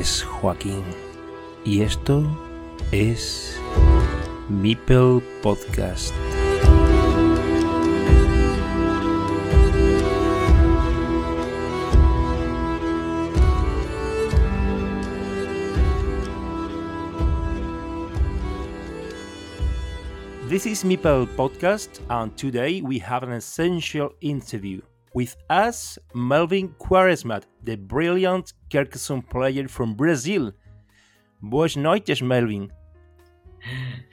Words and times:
Es 0.00 0.22
Joaquín 0.22 0.82
y 1.62 1.82
esto 1.82 2.24
es 2.90 3.60
Meeple 4.48 5.20
Podcast. 5.42 6.14
This 20.48 20.64
is 20.64 20.82
Meeple 20.82 21.26
Podcast, 21.36 22.00
and 22.08 22.34
today 22.38 22.80
we 22.80 22.98
have 23.00 23.22
an 23.22 23.32
essential 23.32 24.14
interview. 24.22 24.80
With 25.12 25.36
us, 25.50 25.98
Melvin 26.14 26.74
Quaresma, 26.78 27.42
the 27.62 27.76
brilliant 27.76 28.54
Carcassonne 28.70 29.22
player 29.22 29.68
from 29.68 29.94
Brazil. 29.94 30.52
Boas 31.42 31.76
noites, 31.76 32.22
Melvin. 32.22 32.70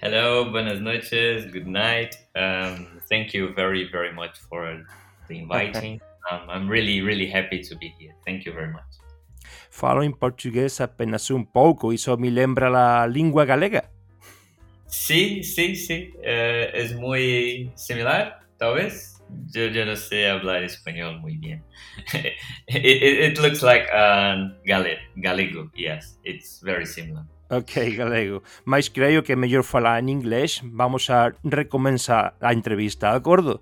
Hello, 0.01 0.51
buenas 0.51 0.81
noches, 0.81 1.45
good 1.51 1.67
night. 1.67 2.17
Um, 2.35 2.99
thank 3.09 3.33
you 3.33 3.53
very, 3.53 3.89
very 3.89 4.13
much 4.13 4.37
for 4.49 4.83
the 5.27 5.39
inviting. 5.39 6.01
um, 6.29 6.49
I'm 6.49 6.67
really, 6.67 7.01
really 7.01 7.27
happy 7.27 7.61
to 7.63 7.75
be 7.75 7.93
here. 7.97 8.13
Thank 8.25 8.45
you 8.45 8.53
very 8.53 8.71
much. 8.71 8.83
Falo 9.69 10.03
em 10.03 10.11
português 10.11 10.81
apenas 10.81 11.29
um 11.29 11.43
pouco, 11.43 11.93
isso 11.93 12.15
me 12.17 12.29
lembra 12.29 12.67
a 13.03 13.07
língua 13.07 13.45
galega. 13.45 13.89
Sí, 14.87 15.43
sí. 15.43 16.13
Eh, 16.23 16.71
es 16.73 16.95
muy 16.95 17.71
similar, 17.75 18.39
tal 18.57 18.75
vez. 18.75 19.16
Yo, 19.53 19.67
yo 19.67 19.85
no 19.85 19.95
sé 19.95 20.29
hablar 20.29 20.63
español 20.63 21.19
muy 21.21 21.37
bien. 21.37 21.63
it, 22.13 22.35
it, 22.67 23.31
it 23.31 23.39
looks 23.39 23.61
like 23.61 23.87
um, 23.93 24.53
gale, 24.65 24.97
galego, 25.15 25.69
yes. 25.75 26.17
It's 26.23 26.61
very 26.61 26.85
similar. 26.85 27.25
Ok, 27.49 27.95
galego. 27.95 28.43
Mas 28.65 28.89
creio 28.89 29.23
que 29.23 29.33
é 29.33 29.35
mellor 29.35 29.63
falar 29.63 29.99
en 29.99 30.09
inglés. 30.09 30.61
Vamos 30.63 31.09
a 31.09 31.33
recomenzar 31.43 32.35
a 32.41 32.51
entrevista, 32.51 33.11
de 33.11 33.17
acordo? 33.17 33.61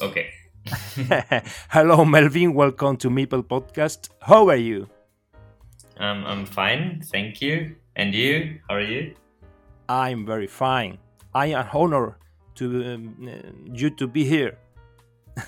Okay. 0.00 0.26
Hello, 1.70 2.04
Melvin. 2.04 2.54
Welcome 2.54 2.96
to 2.98 3.10
Meeple 3.10 3.44
Podcast. 3.44 4.10
How 4.20 4.48
are 4.50 4.60
you? 4.60 4.88
Um, 5.98 6.24
I'm 6.26 6.44
fine, 6.44 7.00
thank 7.10 7.40
you. 7.40 7.76
And 7.94 8.14
you? 8.14 8.58
How 8.68 8.76
are 8.76 8.84
you? 8.84 9.14
I'm 9.88 10.26
very 10.26 10.48
fine. 10.48 10.98
I 11.34 11.52
am 11.52 11.68
honored 11.72 12.14
to 12.56 12.94
um, 12.94 13.28
uh, 13.28 13.50
you 13.72 13.90
to 13.90 14.06
be 14.06 14.24
here. 14.24 14.58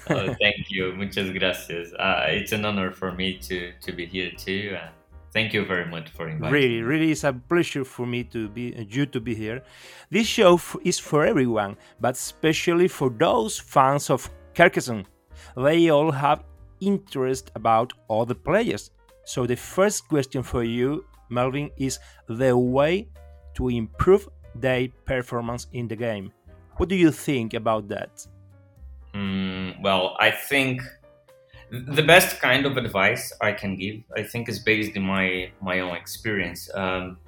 oh, 0.08 0.34
thank 0.40 0.70
you. 0.70 0.92
Muchas 0.96 1.30
gracias. 1.30 1.92
Uh, 1.98 2.24
it's 2.28 2.52
an 2.52 2.64
honor 2.64 2.90
for 2.90 3.12
me 3.12 3.36
to, 3.38 3.72
to 3.82 3.92
be 3.92 4.06
here 4.06 4.30
too. 4.36 4.76
And 4.80 4.90
thank 5.32 5.52
you 5.52 5.64
very 5.64 5.84
much 5.84 6.08
for 6.10 6.28
inviting 6.28 6.52
Really, 6.52 6.76
me. 6.76 6.82
really, 6.82 7.10
it's 7.10 7.24
a 7.24 7.32
pleasure 7.32 7.84
for 7.84 8.06
me 8.06 8.24
to 8.24 8.48
be 8.48 8.74
uh, 8.76 8.84
you 8.88 9.04
to 9.06 9.20
be 9.20 9.34
here. 9.34 9.62
This 10.10 10.26
show 10.26 10.58
is 10.82 10.98
for 10.98 11.26
everyone, 11.26 11.76
but 12.00 12.14
especially 12.14 12.88
for 12.88 13.10
those 13.10 13.58
fans 13.58 14.08
of 14.10 14.30
Carcassonne. 14.54 15.06
They 15.56 15.90
all 15.90 16.10
have 16.12 16.44
interest 16.80 17.50
about 17.54 17.92
all 18.08 18.24
the 18.24 18.34
players. 18.34 18.90
So 19.24 19.46
the 19.46 19.56
first 19.56 20.08
question 20.08 20.42
for 20.42 20.64
you, 20.64 21.04
Melvin, 21.28 21.70
is 21.76 21.98
the 22.28 22.56
way 22.56 23.08
to 23.54 23.68
improve 23.68 24.28
their 24.54 24.88
performance 25.04 25.66
in 25.72 25.88
the 25.88 25.96
game. 25.96 26.32
What 26.76 26.88
do 26.88 26.96
you 26.96 27.10
think 27.10 27.54
about 27.54 27.88
that? 27.88 28.26
Mm, 29.14 29.80
well, 29.80 30.16
I 30.18 30.30
think 30.30 30.82
the 31.70 32.02
best 32.02 32.40
kind 32.40 32.66
of 32.66 32.76
advice 32.76 33.32
I 33.40 33.52
can 33.52 33.76
give, 33.76 34.00
I 34.16 34.22
think, 34.22 34.48
is 34.48 34.58
based 34.58 34.96
in 34.96 35.02
my 35.02 35.50
my 35.60 35.80
own 35.80 35.96
experience. 35.96 36.68
Um, 36.74 37.18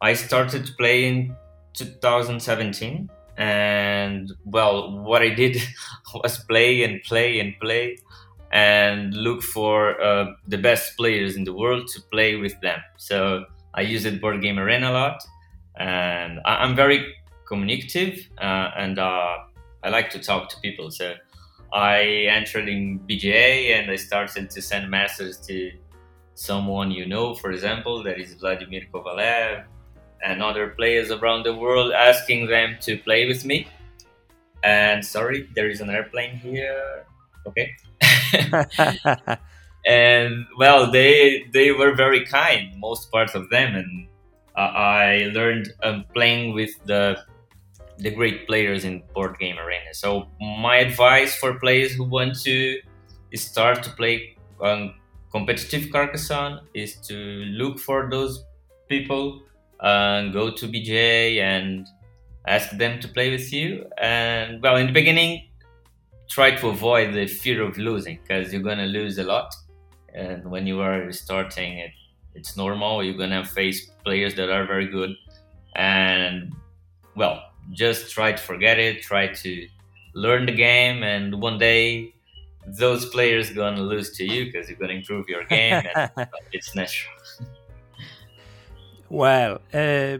I 0.00 0.14
started 0.14 0.70
playing 0.76 1.16
in 1.16 1.36
2017, 1.74 3.08
and 3.36 4.32
well, 4.44 4.98
what 5.02 5.22
I 5.22 5.28
did 5.30 5.56
was 6.14 6.38
play 6.44 6.82
and 6.82 7.02
play 7.02 7.40
and 7.40 7.54
play, 7.60 7.98
and 8.50 9.14
look 9.14 9.42
for 9.42 10.00
uh, 10.02 10.32
the 10.48 10.58
best 10.58 10.96
players 10.96 11.36
in 11.36 11.44
the 11.44 11.52
world 11.54 11.86
to 11.94 12.00
play 12.10 12.36
with 12.36 12.60
them. 12.60 12.80
So 12.96 13.44
I 13.74 13.82
used 13.82 14.04
it 14.06 14.20
Board 14.20 14.42
Game 14.42 14.58
Arena 14.58 14.90
a 14.90 14.92
lot, 14.92 15.18
and 15.78 16.40
I- 16.44 16.56
I'm 16.64 16.74
very 16.74 17.14
communicative, 17.46 18.28
uh, 18.38 18.70
and 18.76 18.98
uh, 18.98 19.38
I 19.82 19.88
like 19.88 20.10
to 20.10 20.18
talk 20.18 20.48
to 20.50 20.60
people. 20.60 20.90
So 20.90 21.14
I 21.72 22.26
entered 22.28 22.68
in 22.68 23.00
BGA 23.00 23.78
and 23.78 23.90
I 23.90 23.96
started 23.96 24.50
to 24.50 24.62
send 24.62 24.90
messages 24.90 25.38
to 25.48 25.72
someone 26.34 26.90
you 26.90 27.06
know, 27.06 27.34
for 27.34 27.50
example, 27.50 28.02
that 28.02 28.20
is 28.20 28.34
Vladimir 28.34 28.82
Kovalev 28.92 29.64
and 30.24 30.42
other 30.42 30.70
players 30.70 31.10
around 31.10 31.44
the 31.44 31.54
world, 31.54 31.92
asking 31.92 32.46
them 32.46 32.76
to 32.82 32.98
play 32.98 33.26
with 33.26 33.44
me. 33.44 33.68
And 34.62 35.04
sorry, 35.04 35.48
there 35.54 35.68
is 35.68 35.80
an 35.80 35.90
airplane 35.90 36.36
here. 36.36 37.04
Okay. 37.46 37.76
and 39.86 40.46
well, 40.58 40.90
they 40.90 41.46
they 41.52 41.70
were 41.70 41.94
very 41.94 42.24
kind, 42.26 42.76
most 42.78 43.10
parts 43.12 43.34
of 43.34 43.48
them, 43.50 43.76
and 43.76 44.08
uh, 44.56 44.72
I 44.74 45.30
learned 45.32 45.72
um, 45.82 46.04
playing 46.12 46.54
with 46.54 46.72
the 46.86 47.18
the 47.98 48.10
great 48.10 48.46
players 48.46 48.84
in 48.84 49.02
board 49.14 49.38
game 49.38 49.58
arena. 49.58 49.92
So 49.92 50.28
my 50.40 50.76
advice 50.76 51.36
for 51.36 51.58
players 51.58 51.92
who 51.92 52.04
want 52.04 52.38
to 52.42 52.80
start 53.34 53.82
to 53.82 53.90
play 53.90 54.36
competitive 55.32 55.90
Carcassonne 55.92 56.60
is 56.74 56.96
to 57.08 57.14
look 57.14 57.78
for 57.78 58.08
those 58.10 58.44
people 58.88 59.42
and 59.80 60.32
go 60.32 60.50
to 60.50 60.66
BJ 60.66 61.40
and 61.40 61.86
ask 62.46 62.70
them 62.70 63.00
to 63.00 63.08
play 63.08 63.30
with 63.30 63.52
you. 63.52 63.86
And 63.98 64.62
well, 64.62 64.76
in 64.76 64.86
the 64.86 64.92
beginning, 64.92 65.48
try 66.28 66.52
to 66.56 66.68
avoid 66.68 67.14
the 67.14 67.26
fear 67.26 67.62
of 67.62 67.76
losing 67.76 68.18
because 68.22 68.52
you're 68.52 68.62
gonna 68.62 68.86
lose 68.86 69.18
a 69.18 69.24
lot. 69.24 69.54
And 70.14 70.50
when 70.50 70.66
you 70.66 70.80
are 70.80 71.12
starting, 71.12 71.78
it 71.78 71.90
it's 72.34 72.56
normal. 72.56 73.02
You're 73.02 73.16
gonna 73.18 73.44
face 73.44 73.90
players 74.04 74.34
that 74.36 74.50
are 74.50 74.66
very 74.66 74.88
good, 74.88 75.10
and 75.74 76.54
well, 77.14 77.42
just 77.72 78.12
try 78.12 78.32
to 78.32 78.42
forget 78.42 78.78
it 78.78 79.02
try 79.02 79.26
to 79.28 79.68
learn 80.14 80.46
the 80.46 80.52
game 80.52 81.02
and 81.02 81.40
one 81.40 81.58
day 81.58 82.14
those 82.66 83.06
players 83.06 83.50
gonna 83.50 83.80
lose 83.80 84.10
to 84.16 84.24
you 84.24 84.46
because 84.46 84.68
you're 84.68 84.78
gonna 84.78 84.92
improve 84.92 85.28
your 85.28 85.44
game 85.44 85.84
and 85.94 86.10
it's 86.52 86.74
natural 86.74 87.14
well, 89.08 89.60
uh, 89.72 90.18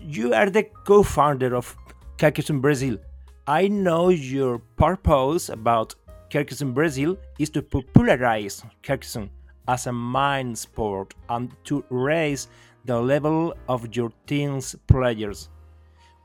you 0.00 0.34
are 0.34 0.50
the 0.50 0.64
co-founder 0.84 1.54
of 1.56 1.76
Carcassonne 2.18 2.60
Brazil. 2.60 2.98
I 3.46 3.66
know 3.68 4.10
your 4.10 4.58
purpose 4.76 5.48
about 5.48 5.94
Carcassonne 6.30 6.72
Brazil 6.72 7.16
is 7.38 7.50
to 7.50 7.62
popularize 7.62 8.62
Carcassonne 8.82 9.30
as 9.66 9.86
a 9.86 9.92
mind 9.92 10.56
sport 10.56 11.14
and 11.28 11.50
to 11.64 11.84
raise 11.90 12.48
the 12.84 13.00
level 13.00 13.54
of 13.68 13.94
your 13.96 14.12
team's 14.26 14.76
players. 14.86 15.48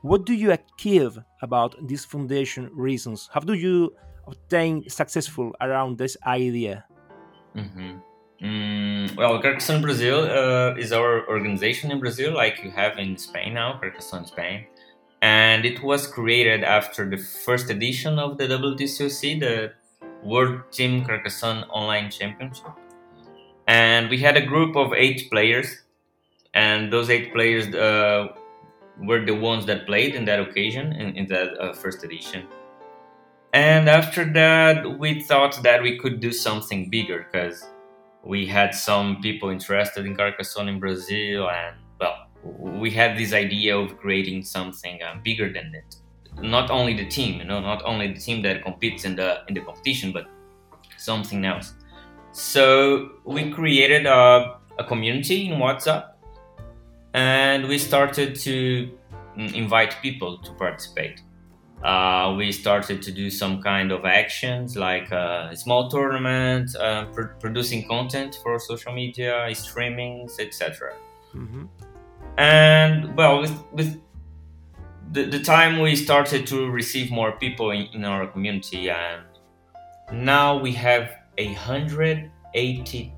What 0.06 0.24
do 0.24 0.34
you 0.34 0.52
achieve 0.52 1.18
about 1.42 1.74
these 1.88 2.04
foundation 2.04 2.70
reasons? 2.72 3.28
How 3.32 3.40
do 3.40 3.54
you 3.54 3.92
obtain 4.28 4.88
successful 4.88 5.52
around 5.60 5.98
this 5.98 6.16
idea? 6.24 6.84
mm-hmm. 7.56 7.98
mm, 8.40 9.16
well 9.16 9.40
carcassonne 9.40 9.82
brazil 9.82 10.18
uh, 10.20 10.74
is 10.76 10.92
our 10.92 11.26
organization 11.28 11.90
in 11.90 11.98
brazil 11.98 12.34
like 12.34 12.62
you 12.62 12.70
have 12.70 12.98
in 12.98 13.16
spain 13.16 13.54
now 13.54 13.78
carcassonne 13.80 14.26
spain 14.26 14.66
and 15.22 15.64
it 15.64 15.82
was 15.82 16.06
created 16.06 16.62
after 16.62 17.08
the 17.08 17.16
first 17.16 17.70
edition 17.70 18.18
of 18.18 18.36
the 18.38 18.46
wtcoc 18.46 19.40
the 19.40 19.72
world 20.22 20.60
team 20.70 21.04
carcassonne 21.04 21.64
online 21.70 22.10
championship 22.10 22.74
and 23.66 24.10
we 24.10 24.18
had 24.18 24.36
a 24.36 24.44
group 24.44 24.76
of 24.76 24.92
eight 24.92 25.30
players 25.30 25.82
and 26.54 26.92
those 26.92 27.10
eight 27.10 27.32
players 27.32 27.74
uh, 27.74 28.28
were 28.98 29.24
the 29.24 29.34
ones 29.34 29.66
that 29.66 29.86
played 29.86 30.14
in 30.14 30.24
that 30.24 30.40
occasion 30.40 30.92
in, 30.92 31.16
in 31.16 31.26
that 31.26 31.58
uh, 31.60 31.72
first 31.72 32.04
edition. 32.04 32.46
And 33.52 33.88
after 33.88 34.24
that 34.32 34.98
we 34.98 35.22
thought 35.22 35.62
that 35.62 35.82
we 35.82 35.98
could 35.98 36.20
do 36.20 36.32
something 36.32 36.90
bigger 36.90 37.26
because 37.30 37.64
we 38.22 38.44
had 38.46 38.74
some 38.74 39.20
people 39.22 39.50
interested 39.50 40.04
in 40.04 40.16
carcassonne 40.16 40.68
in 40.68 40.80
brazil 40.80 41.48
and 41.48 41.76
well 42.00 42.26
we 42.42 42.90
had 42.90 43.16
this 43.16 43.32
idea 43.32 43.76
of 43.76 43.96
creating 43.98 44.42
something 44.42 45.00
uh, 45.02 45.14
bigger 45.22 45.52
than 45.52 45.72
it. 45.74 45.96
Not 46.42 46.70
only 46.70 46.94
the 46.94 47.06
team 47.06 47.38
you 47.38 47.44
know 47.44 47.60
not 47.60 47.82
only 47.84 48.12
the 48.12 48.20
team 48.20 48.42
that 48.42 48.62
competes 48.62 49.04
in 49.04 49.16
the 49.16 49.42
in 49.48 49.54
the 49.54 49.60
competition 49.60 50.12
but 50.12 50.26
something 50.96 51.44
else. 51.44 51.74
So 52.32 53.12
we 53.24 53.50
created 53.50 54.04
a, 54.04 54.58
a 54.78 54.84
community 54.84 55.48
in 55.48 55.58
whatsapp 55.58 56.15
and 57.16 57.66
we 57.66 57.78
started 57.78 58.36
to 58.36 58.88
mm, 59.36 59.54
invite 59.54 59.96
people 60.00 60.38
to 60.38 60.52
participate 60.52 61.22
uh, 61.84 62.34
we 62.36 62.50
started 62.52 63.02
to 63.02 63.12
do 63.12 63.30
some 63.30 63.62
kind 63.62 63.92
of 63.92 64.04
actions 64.04 64.76
like 64.76 65.12
uh, 65.12 65.54
small 65.54 65.88
tournaments, 65.88 66.74
uh, 66.74 67.04
pr- 67.12 67.34
producing 67.38 67.86
content 67.86 68.38
for 68.42 68.58
social 68.58 68.92
media, 68.92 69.46
streamings, 69.50 70.40
etc. 70.40 70.94
Mm-hmm. 71.34 71.64
And 72.38 73.16
well, 73.16 73.40
with, 73.40 73.62
with 73.72 74.00
the, 75.12 75.24
the 75.24 75.40
time 75.40 75.78
we 75.78 75.96
started 75.96 76.46
to 76.48 76.70
receive 76.70 77.10
more 77.10 77.32
people 77.32 77.70
in, 77.70 77.86
in 77.92 78.04
our 78.04 78.26
community, 78.26 78.90
and 78.90 79.22
now 80.12 80.58
we 80.58 80.72
have 80.72 81.10
a 81.38 81.52
hundred 81.52 82.30
eighty 82.54 83.12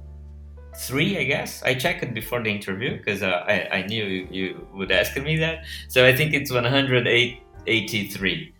three, 0.78 1.18
I 1.18 1.24
guess. 1.24 1.62
I 1.62 1.74
checked 1.74 2.04
it 2.04 2.14
before 2.14 2.42
the 2.42 2.50
interview 2.50 2.96
because 2.96 3.22
uh, 3.22 3.44
I, 3.46 3.68
I 3.78 3.86
knew 3.86 4.04
you, 4.04 4.28
you, 4.30 4.66
would 4.72 4.92
ask 4.92 5.16
me 5.16 5.36
that. 5.38 5.64
So 5.88 6.06
I 6.06 6.14
think 6.14 6.34
it's 6.34 6.52
183. 6.52 8.54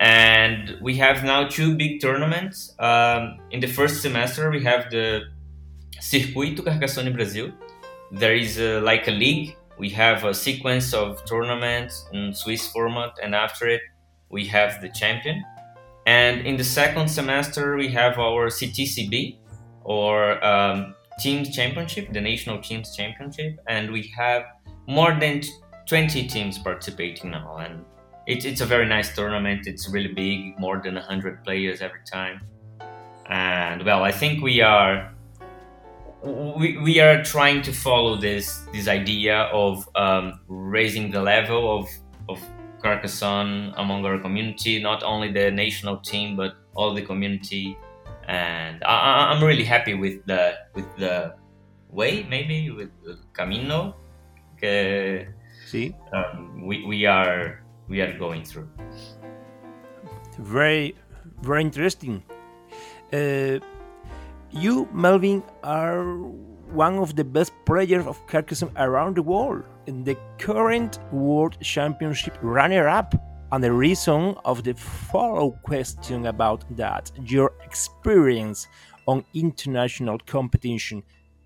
And 0.00 0.76
we 0.80 0.96
have 0.96 1.22
now 1.22 1.46
two 1.46 1.76
big 1.76 2.00
tournaments. 2.00 2.74
Um, 2.80 3.38
in 3.52 3.60
the 3.60 3.68
first 3.68 4.02
semester, 4.02 4.50
we 4.50 4.64
have 4.64 4.90
the 4.90 5.26
Circuito 6.00 6.64
Carcassonne 6.64 7.14
Brasil. 7.14 7.52
There 8.10 8.34
is 8.34 8.58
a, 8.58 8.80
like 8.80 9.06
a 9.06 9.12
league. 9.12 9.56
We 9.78 9.88
have 9.90 10.24
a 10.24 10.34
sequence 10.34 10.92
of 10.92 11.24
tournaments 11.24 12.08
in 12.12 12.34
Swiss 12.34 12.66
format, 12.66 13.12
and 13.22 13.32
after 13.34 13.68
it, 13.68 13.80
we 14.28 14.44
have 14.46 14.82
the 14.82 14.88
champion. 14.88 15.44
And 16.06 16.46
in 16.46 16.56
the 16.56 16.64
second 16.64 17.08
semester, 17.08 17.76
we 17.76 17.88
have 17.88 18.18
our 18.18 18.48
CTCB, 18.48 19.38
or 19.84 20.44
um, 20.44 20.94
Teams 21.18 21.54
Championship, 21.54 22.12
the 22.12 22.20
National 22.20 22.60
Teams 22.60 22.96
Championship, 22.96 23.58
and 23.68 23.90
we 23.92 24.12
have 24.16 24.44
more 24.86 25.16
than 25.18 25.42
20 25.86 26.26
teams 26.26 26.58
participating 26.58 27.30
now. 27.30 27.56
And 27.56 27.84
it, 28.26 28.44
it's 28.44 28.60
a 28.60 28.66
very 28.66 28.86
nice 28.86 29.14
tournament. 29.14 29.66
It's 29.66 29.88
really 29.88 30.12
big, 30.12 30.58
more 30.58 30.80
than 30.82 30.94
100 30.94 31.44
players 31.44 31.80
every 31.80 32.00
time. 32.10 32.40
And 33.26 33.84
well, 33.84 34.02
I 34.02 34.12
think 34.12 34.42
we 34.42 34.60
are 34.60 35.12
we, 36.22 36.78
we 36.78 37.00
are 37.00 37.22
trying 37.24 37.62
to 37.62 37.72
follow 37.72 38.16
this 38.16 38.64
this 38.72 38.88
idea 38.88 39.48
of 39.52 39.88
um, 39.96 40.40
raising 40.48 41.10
the 41.10 41.20
level 41.20 41.78
of 41.78 41.88
of 42.28 42.40
Carcassonne 42.82 43.72
among 43.76 44.04
our 44.04 44.18
community, 44.18 44.82
not 44.82 45.02
only 45.02 45.32
the 45.32 45.50
national 45.50 45.98
team 45.98 46.36
but 46.36 46.56
all 46.74 46.94
the 46.94 47.02
community 47.02 47.76
and 48.28 48.82
I, 48.84 49.32
am 49.34 49.42
really 49.42 49.64
happy 49.64 49.94
with 49.94 50.24
the 50.26 50.54
with 50.74 50.86
the 50.96 51.34
way 51.88 52.26
maybe 52.28 52.70
with 52.70 52.90
camino 53.32 53.96
que 54.58 55.28
sí. 55.66 55.94
um, 56.12 56.66
we, 56.66 56.84
we 56.84 57.06
are 57.06 57.62
we 57.88 58.00
are 58.00 58.16
going 58.18 58.44
through. 58.44 58.68
Very 60.38 60.94
very 61.42 61.62
interesting. 61.62 62.22
Uh, 63.12 63.58
you 64.50 64.88
melvin 64.92 65.42
are 65.62 66.16
one 66.72 66.98
of 66.98 67.16
the 67.16 67.24
best 67.24 67.52
players 67.66 68.06
of 68.06 68.26
Carcassonne 68.26 68.72
around 68.76 69.16
the 69.16 69.22
world. 69.22 69.64
In 69.86 70.04
the 70.04 70.16
current 70.38 70.98
world 71.12 71.58
championship 71.60 72.38
runner 72.40 72.88
up 72.88 73.14
and 73.52 73.62
the 73.62 73.72
reason 73.72 74.34
of 74.46 74.64
the 74.64 74.72
follow 74.74 75.50
question 75.62 76.26
about 76.26 76.64
that 76.76 77.12
your 77.26 77.52
experience 77.62 78.66
on 79.06 79.24
international 79.34 80.18
competition 80.26 81.02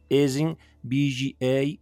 is 0.09 0.37
in 0.37 0.57
BGA. 0.89 1.79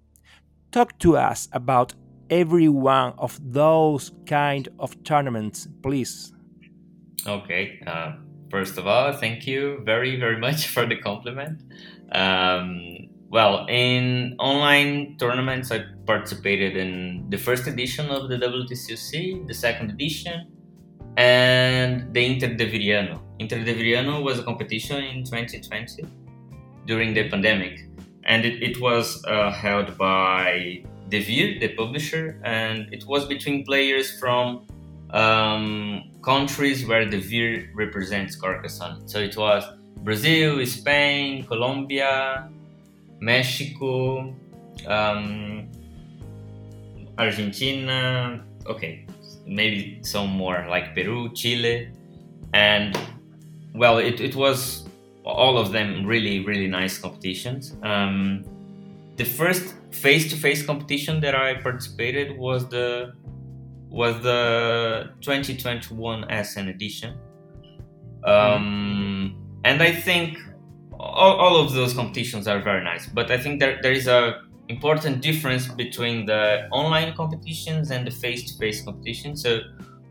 Talk 0.72 0.98
to 1.00 1.18
us 1.18 1.48
about 1.52 1.92
every 2.30 2.68
one 2.68 3.12
of 3.18 3.38
those 3.52 4.12
kind 4.24 4.66
of 4.78 5.02
tournaments, 5.04 5.68
please. 5.82 6.32
Okay. 7.26 7.80
Uh, 7.86 8.12
first 8.50 8.78
of 8.78 8.86
all, 8.86 9.12
thank 9.12 9.46
you 9.46 9.82
very, 9.84 10.18
very 10.18 10.38
much 10.38 10.68
for 10.74 10.86
the 10.86 10.96
compliment. 10.96 11.60
Um, 12.12 13.10
well, 13.34 13.66
in 13.68 14.36
online 14.38 15.16
tournaments, 15.18 15.72
I 15.72 15.86
participated 16.06 16.76
in 16.76 17.26
the 17.30 17.36
first 17.36 17.66
edition 17.66 18.08
of 18.08 18.28
the 18.28 18.36
WTCC, 18.36 19.48
the 19.48 19.54
second 19.54 19.90
edition, 19.90 20.46
and 21.16 22.14
the 22.14 22.24
Inter 22.24 22.54
de 22.54 22.64
Viriano. 22.70 23.20
Inter 23.40 23.64
de 23.64 23.74
Viriano 23.74 24.22
was 24.22 24.38
a 24.38 24.44
competition 24.44 25.02
in 25.02 25.24
2020 25.24 26.04
during 26.86 27.12
the 27.12 27.28
pandemic, 27.28 27.88
and 28.22 28.44
it, 28.44 28.62
it 28.62 28.80
was 28.80 29.20
uh, 29.24 29.50
held 29.50 29.98
by 29.98 30.84
Devir, 31.08 31.58
the 31.58 31.74
publisher, 31.74 32.40
and 32.44 32.86
it 32.94 33.04
was 33.04 33.26
between 33.26 33.64
players 33.64 34.16
from 34.20 34.64
um, 35.10 36.04
countries 36.22 36.86
where 36.86 37.04
Devir 37.04 37.66
represents 37.74 38.36
Carcassonne. 38.36 39.08
So 39.08 39.18
it 39.18 39.36
was 39.36 39.64
Brazil, 40.04 40.64
Spain, 40.66 41.44
Colombia, 41.46 42.48
Mexico, 43.20 44.34
um, 44.86 45.68
Argentina, 47.18 48.44
okay, 48.66 49.06
maybe 49.46 50.00
some 50.02 50.30
more 50.30 50.66
like 50.68 50.94
Peru, 50.94 51.32
Chile, 51.34 51.90
and 52.52 52.98
well, 53.74 53.98
it, 53.98 54.20
it 54.20 54.34
was 54.34 54.88
all 55.24 55.58
of 55.58 55.72
them 55.72 56.04
really, 56.06 56.44
really 56.44 56.68
nice 56.68 56.98
competitions. 56.98 57.76
Um, 57.82 58.44
the 59.16 59.24
first 59.24 59.74
face-to-face 59.90 60.66
competition 60.66 61.20
that 61.20 61.34
I 61.34 61.54
participated 61.54 62.36
was 62.36 62.68
the 62.68 63.12
was 63.88 64.20
the 64.22 65.10
2021 65.20 66.28
Essen 66.30 66.68
edition, 66.68 67.16
um, 68.24 69.36
and 69.64 69.80
I 69.80 69.92
think 69.92 70.38
all, 71.14 71.36
all 71.36 71.56
of 71.56 71.72
those 71.72 71.94
competitions 71.94 72.48
are 72.48 72.60
very 72.60 72.82
nice, 72.82 73.06
but 73.06 73.30
I 73.30 73.38
think 73.38 73.60
there, 73.60 73.78
there 73.82 73.92
is 73.92 74.08
a 74.08 74.42
important 74.68 75.20
difference 75.20 75.68
between 75.68 76.26
the 76.26 76.68
online 76.70 77.14
competitions 77.14 77.90
and 77.90 78.06
the 78.06 78.10
face-to-face 78.10 78.84
competition. 78.84 79.36
So 79.36 79.60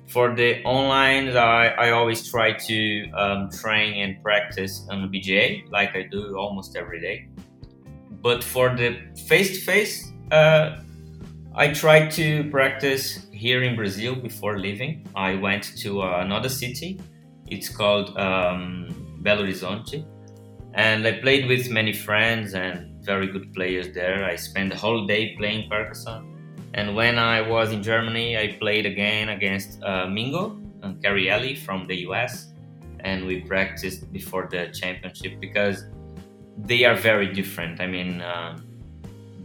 for 0.07 0.35
the 0.35 0.63
online, 0.63 1.35
I, 1.35 1.67
I 1.69 1.91
always 1.91 2.29
try 2.29 2.53
to 2.53 3.11
um, 3.11 3.49
train 3.49 3.93
and 3.95 4.21
practice 4.23 4.87
on 4.89 5.11
BGA 5.11 5.71
like 5.71 5.95
I 5.95 6.03
do 6.03 6.37
almost 6.37 6.75
every 6.75 7.01
day. 7.01 7.27
But 8.21 8.43
for 8.43 8.75
the 8.75 8.99
face-to-face, 9.27 10.13
uh, 10.31 10.77
I 11.55 11.73
try 11.73 12.07
to 12.09 12.49
practice 12.49 13.27
here 13.31 13.63
in 13.63 13.75
Brazil 13.75 14.15
before 14.15 14.57
leaving. 14.57 15.05
I 15.15 15.35
went 15.35 15.75
to 15.77 16.01
uh, 16.01 16.19
another 16.21 16.49
city. 16.49 16.99
It's 17.47 17.69
called 17.69 18.17
um, 18.17 19.19
Belo 19.21 19.41
Horizonte 19.41 20.05
and 20.73 21.05
I 21.05 21.19
played 21.19 21.47
with 21.47 21.69
many 21.69 21.93
friends 21.93 22.55
and 22.55 23.03
very 23.03 23.27
good 23.27 23.53
players 23.53 23.93
there. 23.93 24.25
I 24.25 24.35
spent 24.35 24.71
the 24.71 24.77
whole 24.77 25.05
day 25.05 25.35
playing 25.37 25.69
Carcassonne. 25.69 26.29
And 26.73 26.95
when 26.95 27.19
I 27.19 27.41
was 27.41 27.71
in 27.71 27.83
Germany, 27.83 28.37
I 28.37 28.53
played 28.59 28.85
again 28.87 29.29
against 29.29 29.81
uh, 29.83 30.07
Mingo 30.07 30.59
and 30.81 31.01
Carielli 31.03 31.57
from 31.59 31.85
the 31.85 31.97
US. 32.07 32.53
And 33.01 33.25
we 33.25 33.41
practiced 33.41 34.11
before 34.11 34.47
the 34.49 34.71
championship 34.73 35.39
because 35.39 35.85
they 36.57 36.85
are 36.85 36.95
very 36.95 37.31
different. 37.31 37.79
I 37.79 37.87
mean, 37.87 38.21
um, 38.21 38.65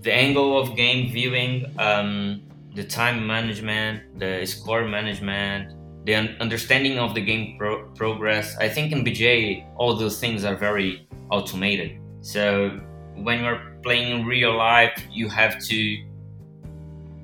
the 0.00 0.14
angle 0.14 0.58
of 0.58 0.76
game 0.76 1.12
viewing, 1.12 1.66
um, 1.78 2.42
the 2.74 2.84
time 2.84 3.26
management, 3.26 4.18
the 4.18 4.46
score 4.46 4.86
management, 4.86 5.74
the 6.08 6.14
understanding 6.14 6.98
of 6.98 7.14
the 7.14 7.20
game 7.20 7.58
pro- 7.58 7.84
progress. 7.90 8.56
I 8.56 8.66
think 8.70 8.92
in 8.92 9.04
BGA, 9.04 9.66
all 9.76 9.94
those 9.94 10.18
things 10.18 10.42
are 10.42 10.56
very 10.56 11.06
automated. 11.30 12.00
So 12.22 12.80
when 13.14 13.44
you're 13.44 13.60
playing 13.82 14.20
in 14.20 14.26
real 14.26 14.56
life, 14.56 14.96
you 15.12 15.28
have 15.28 15.62
to 15.66 15.80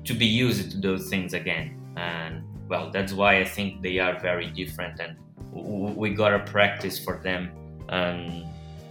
to 0.03 0.13
be 0.13 0.27
used 0.27 0.71
to 0.73 0.77
those 0.77 1.09
things 1.09 1.33
again. 1.33 1.81
And 1.97 2.43
well, 2.69 2.91
that's 2.91 3.11
why 3.11 3.39
I 3.39 3.45
think 3.45 3.81
they 3.81 3.97
are 3.97 4.19
very 4.19 4.51
different, 4.51 4.99
and 4.99 5.17
we 5.51 6.13
gotta 6.13 6.39
practice 6.39 6.99
for 6.99 7.17
them 7.23 7.49
um, 7.89 8.45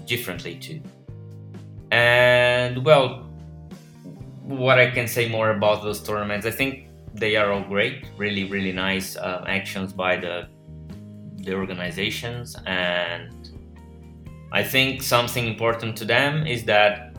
differently 0.06 0.56
too. 0.56 0.82
And 1.92 2.84
well, 2.84 3.30
what 4.42 4.80
I 4.80 4.90
can 4.90 5.06
say 5.06 5.28
more 5.28 5.50
about 5.50 5.84
those 5.84 6.02
tournaments, 6.02 6.46
I 6.46 6.50
think 6.50 6.83
they 7.14 7.36
are 7.36 7.52
all 7.52 7.62
great, 7.62 8.06
really, 8.16 8.44
really 8.44 8.72
nice 8.72 9.16
uh, 9.16 9.44
actions 9.46 9.92
by 9.92 10.16
the 10.16 10.48
the 11.44 11.54
organizations 11.54 12.56
and 12.66 13.50
I 14.54 14.62
think 14.62 15.02
something 15.02 15.48
important 15.48 15.96
to 15.96 16.04
them 16.04 16.46
is 16.46 16.62
that 16.66 17.16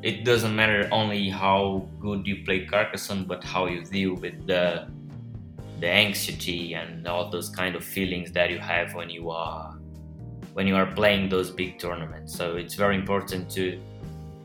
it 0.00 0.24
doesn't 0.24 0.54
matter 0.54 0.88
only 0.92 1.28
how 1.28 1.88
good 2.00 2.24
you 2.24 2.44
play 2.44 2.64
Carcassonne, 2.64 3.24
but 3.24 3.42
how 3.42 3.66
you 3.66 3.82
deal 3.84 4.14
with 4.14 4.46
the 4.46 4.86
the 5.80 5.90
anxiety 5.90 6.74
and 6.74 7.06
all 7.06 7.30
those 7.30 7.50
kind 7.50 7.74
of 7.74 7.84
feelings 7.84 8.30
that 8.32 8.50
you 8.50 8.60
have 8.60 8.94
when 8.94 9.10
you 9.10 9.28
are 9.30 9.76
when 10.52 10.68
you 10.68 10.76
are 10.76 10.86
playing 10.86 11.28
those 11.28 11.50
big 11.50 11.80
tournaments. 11.80 12.32
So 12.32 12.54
it's 12.54 12.74
very 12.74 12.94
important 12.94 13.50
to 13.56 13.80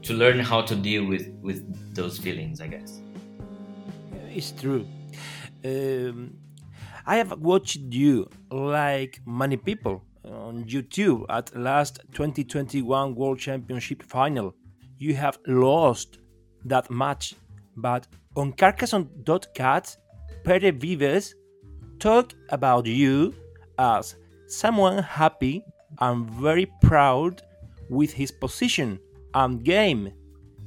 to 0.01 0.13
learn 0.15 0.39
how 0.39 0.63
to 0.63 0.75
deal 0.75 1.05
with 1.05 1.27
with 1.43 1.62
those 1.93 2.17
feelings. 2.17 2.62
I 2.62 2.67
guess 2.67 3.02
it's 4.35 4.51
true. 4.51 4.85
Um, 5.63 6.35
I 7.05 7.17
have 7.17 7.39
watched 7.39 7.77
you, 7.77 8.29
like 8.51 9.21
many 9.25 9.57
people, 9.57 10.03
on 10.25 10.63
YouTube 10.65 11.25
at 11.29 11.55
last 11.55 11.99
2021 12.13 13.15
World 13.15 13.39
Championship 13.39 14.03
final. 14.03 14.53
You 14.97 15.15
have 15.15 15.37
lost 15.47 16.19
that 16.65 16.89
match, 16.89 17.35
but 17.75 18.07
on 18.35 18.53
Carcassonne.cat, 18.53 19.97
Pere 20.43 20.71
Vives 20.71 21.35
talk 21.99 22.33
about 22.49 22.85
you 22.85 23.33
as 23.77 24.15
someone 24.47 25.03
happy 25.03 25.63
and 25.99 26.29
very 26.29 26.67
proud 26.81 27.41
with 27.89 28.11
his 28.11 28.31
position 28.31 28.99
and 29.33 29.63
game. 29.63 30.11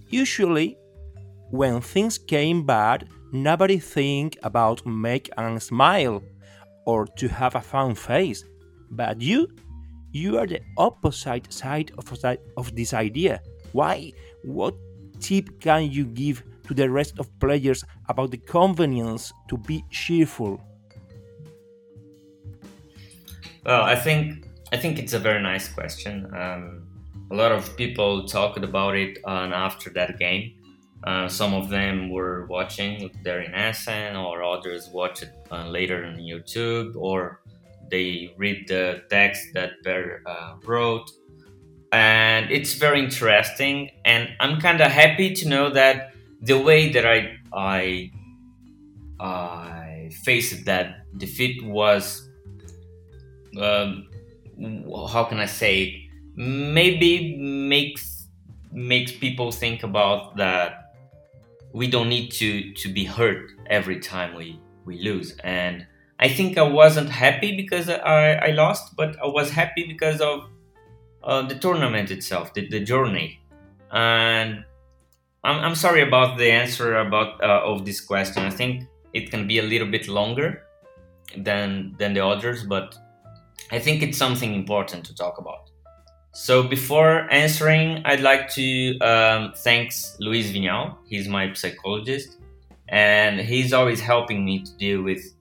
Usually, 0.09 0.77
when 1.51 1.81
things 1.81 2.19
came 2.19 2.65
bad, 2.65 3.09
nobody 3.33 3.79
think 3.79 4.39
about 4.43 4.85
make 4.87 5.31
and 5.37 5.63
smile 5.63 6.23
or 6.87 7.07
to 7.19 7.29
have 7.29 7.55
a 7.55 7.61
fun 7.61 7.95
face. 7.95 8.45
But 8.91 9.21
you, 9.21 9.49
you 10.13 10.39
are 10.39 10.47
the 10.47 10.61
opposite 10.77 11.53
side 11.53 11.93
of, 11.99 12.13
of 12.57 12.75
this 12.77 12.95
idea. 12.95 13.41
Why? 13.73 14.13
What 14.45 14.75
tip 15.21 15.61
can 15.61 15.91
you 15.91 16.07
give 16.07 16.43
to 16.69 16.75
the 16.75 16.89
rest 16.91 17.19
of 17.19 17.29
players 17.39 17.85
about 18.09 18.31
the 18.31 18.39
convenience 18.39 19.33
to 19.49 19.57
be 19.57 19.85
cheerful? 19.91 20.61
Well, 23.65 23.83
I 23.83 23.97
think 23.97 24.47
I 24.73 24.77
think 24.77 24.99
it's 24.99 25.13
a 25.13 25.19
very 25.19 25.43
nice 25.43 25.69
question. 25.69 26.27
Um, 26.35 26.87
a 27.31 27.35
lot 27.35 27.53
of 27.53 27.77
people 27.77 28.27
talked 28.27 28.63
about 28.63 28.95
it 28.97 29.19
on 29.25 29.53
after 29.53 29.91
that 29.91 30.19
game. 30.19 30.56
Uh, 31.07 31.29
some 31.29 31.55
of 31.55 31.69
them 31.69 32.11
were 32.11 32.47
watching 32.47 33.11
there 33.23 33.41
in 33.41 33.55
Essen, 33.55 34.17
or 34.17 34.43
others 34.43 34.89
watch 34.89 35.23
it 35.23 35.33
uh, 35.53 35.69
later 35.69 36.05
on 36.05 36.17
YouTube, 36.17 36.97
or 36.97 37.41
they 37.91 38.35
read 38.37 38.67
the 38.67 39.03
text 39.09 39.55
that 39.55 39.71
Per 39.85 40.21
uh, 40.27 40.55
wrote. 40.65 41.11
And 41.93 42.51
it's 42.51 42.75
very 42.75 42.99
interesting, 42.99 43.91
and 44.05 44.29
I'm 44.41 44.61
kind 44.61 44.81
of 44.81 44.91
happy 44.91 45.33
to 45.35 45.49
know 45.49 45.71
that 45.71 46.13
the 46.43 46.59
way 46.59 46.91
that 46.91 47.07
I 47.07 47.39
I 47.53 48.11
I 49.21 50.11
faced 50.25 50.65
that 50.67 51.07
defeat 51.17 51.65
was 51.65 52.29
um, 53.61 54.09
how 55.09 55.25
can 55.25 55.39
I 55.39 55.47
say 55.47 56.11
maybe 56.35 57.37
makes 57.39 58.29
makes 58.73 59.13
people 59.13 59.53
think 59.53 59.83
about 59.83 60.37
that 60.37 60.86
we 61.77 61.87
don't 61.87 62.09
need 62.09 62.31
to 62.31 62.73
to 62.73 62.89
be 62.89 63.05
hurt 63.05 63.53
every 63.67 64.01
time 64.01 64.35
we 64.35 64.59
we 64.87 64.95
lose. 65.09 65.37
And 65.45 65.87
I 66.19 66.29
think 66.37 66.57
I 66.57 66.63
wasn't 66.63 67.11
happy 67.11 67.55
because 67.55 67.91
I, 67.91 68.33
I 68.49 68.51
lost 68.53 68.97
but 68.97 69.11
I 69.23 69.27
was 69.27 69.51
happy 69.51 69.85
because 69.87 70.23
of 70.23 70.49
uh, 71.23 71.43
the 71.43 71.57
tournament 71.65 72.11
itself 72.11 72.55
the, 72.55 72.67
the 72.69 72.81
journey. 72.81 73.41
And 73.93 74.65
I'm, 75.45 75.59
I'm 75.65 75.75
sorry 75.75 76.01
about 76.01 76.39
the 76.39 76.51
answer 76.51 76.97
about 76.97 77.45
uh, 77.45 77.71
of 77.71 77.85
this 77.85 78.01
question. 78.01 78.43
I 78.43 78.51
think 78.51 78.85
it 79.13 79.31
can 79.31 79.47
be 79.47 79.59
a 79.59 79.67
little 79.73 79.91
bit 79.97 80.09
longer 80.09 80.63
than 81.37 81.95
than 81.99 82.15
the 82.15 82.25
others 82.25 82.65
but 82.65 82.97
I 83.71 83.79
think 83.81 84.03
it's 84.03 84.17
something 84.17 84.55
important 84.55 85.05
to 85.07 85.15
talk 85.15 85.37
about. 85.39 85.71
So 86.37 86.63
before 86.63 87.27
answering, 87.33 88.03
I'd 88.05 88.21
like 88.21 88.51
to 88.51 88.99
um, 88.99 89.55
thanks 89.57 90.19
Luis 90.21 90.53
Vignal. 90.53 90.95
He's 91.07 91.29
my 91.29 91.55
psychologist, 91.55 92.37
and 92.91 93.41
he's 93.41 93.73
always 93.73 94.03
helping 94.03 94.45
me 94.45 94.63
to 94.63 94.71
deal 94.77 95.01
with 95.01 95.33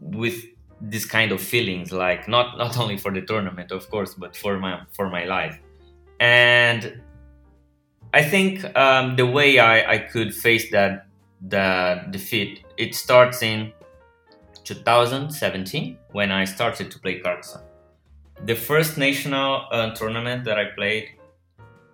with 0.00 0.44
this 0.80 1.04
kind 1.04 1.32
of 1.32 1.40
feelings. 1.40 1.90
Like 1.90 2.28
not 2.28 2.56
not 2.56 2.78
only 2.78 2.96
for 2.98 3.10
the 3.10 3.20
tournament, 3.20 3.72
of 3.72 3.90
course, 3.90 4.14
but 4.14 4.36
for 4.36 4.60
my 4.60 4.80
for 4.92 5.10
my 5.10 5.24
life. 5.24 5.58
And 6.20 7.02
I 8.14 8.22
think 8.22 8.64
um, 8.76 9.16
the 9.16 9.26
way 9.26 9.58
I, 9.58 9.94
I 9.94 9.98
could 9.98 10.32
face 10.32 10.70
that 10.70 11.08
the 11.48 12.06
defeat 12.10 12.64
it 12.76 12.94
starts 12.94 13.42
in 13.42 13.72
2017 14.62 15.98
when 16.12 16.30
I 16.30 16.44
started 16.44 16.92
to 16.92 16.98
play 17.00 17.18
Carcassonne. 17.18 17.67
The 18.44 18.54
first 18.54 18.96
national 18.96 19.66
uh, 19.70 19.94
tournament 19.94 20.44
that 20.44 20.58
I 20.58 20.66
played, 20.66 21.10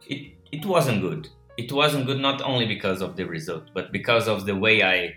it, 0.06 0.32
it 0.52 0.64
wasn't 0.66 1.00
good. 1.00 1.28
It 1.56 1.72
wasn't 1.72 2.06
good 2.06 2.20
not 2.20 2.42
only 2.42 2.66
because 2.66 3.00
of 3.00 3.16
the 3.16 3.24
result, 3.24 3.70
but 3.74 3.92
because 3.92 4.28
of 4.28 4.44
the 4.44 4.54
way 4.54 4.82
I 4.82 5.16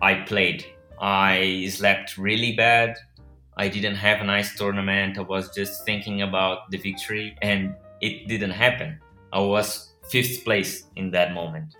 I 0.00 0.14
played. 0.26 0.64
I 1.00 1.68
slept 1.70 2.18
really 2.18 2.54
bad. 2.56 2.96
I 3.56 3.68
didn't 3.68 3.96
have 3.96 4.20
a 4.20 4.24
nice 4.24 4.56
tournament. 4.56 5.18
I 5.18 5.22
was 5.22 5.54
just 5.54 5.84
thinking 5.84 6.22
about 6.22 6.70
the 6.70 6.78
victory, 6.78 7.36
and 7.40 7.74
it 8.00 8.28
didn't 8.28 8.50
happen. 8.50 8.98
I 9.32 9.40
was 9.40 9.92
fifth 10.10 10.44
place 10.44 10.84
in 10.96 11.10
that 11.12 11.32
moment, 11.32 11.76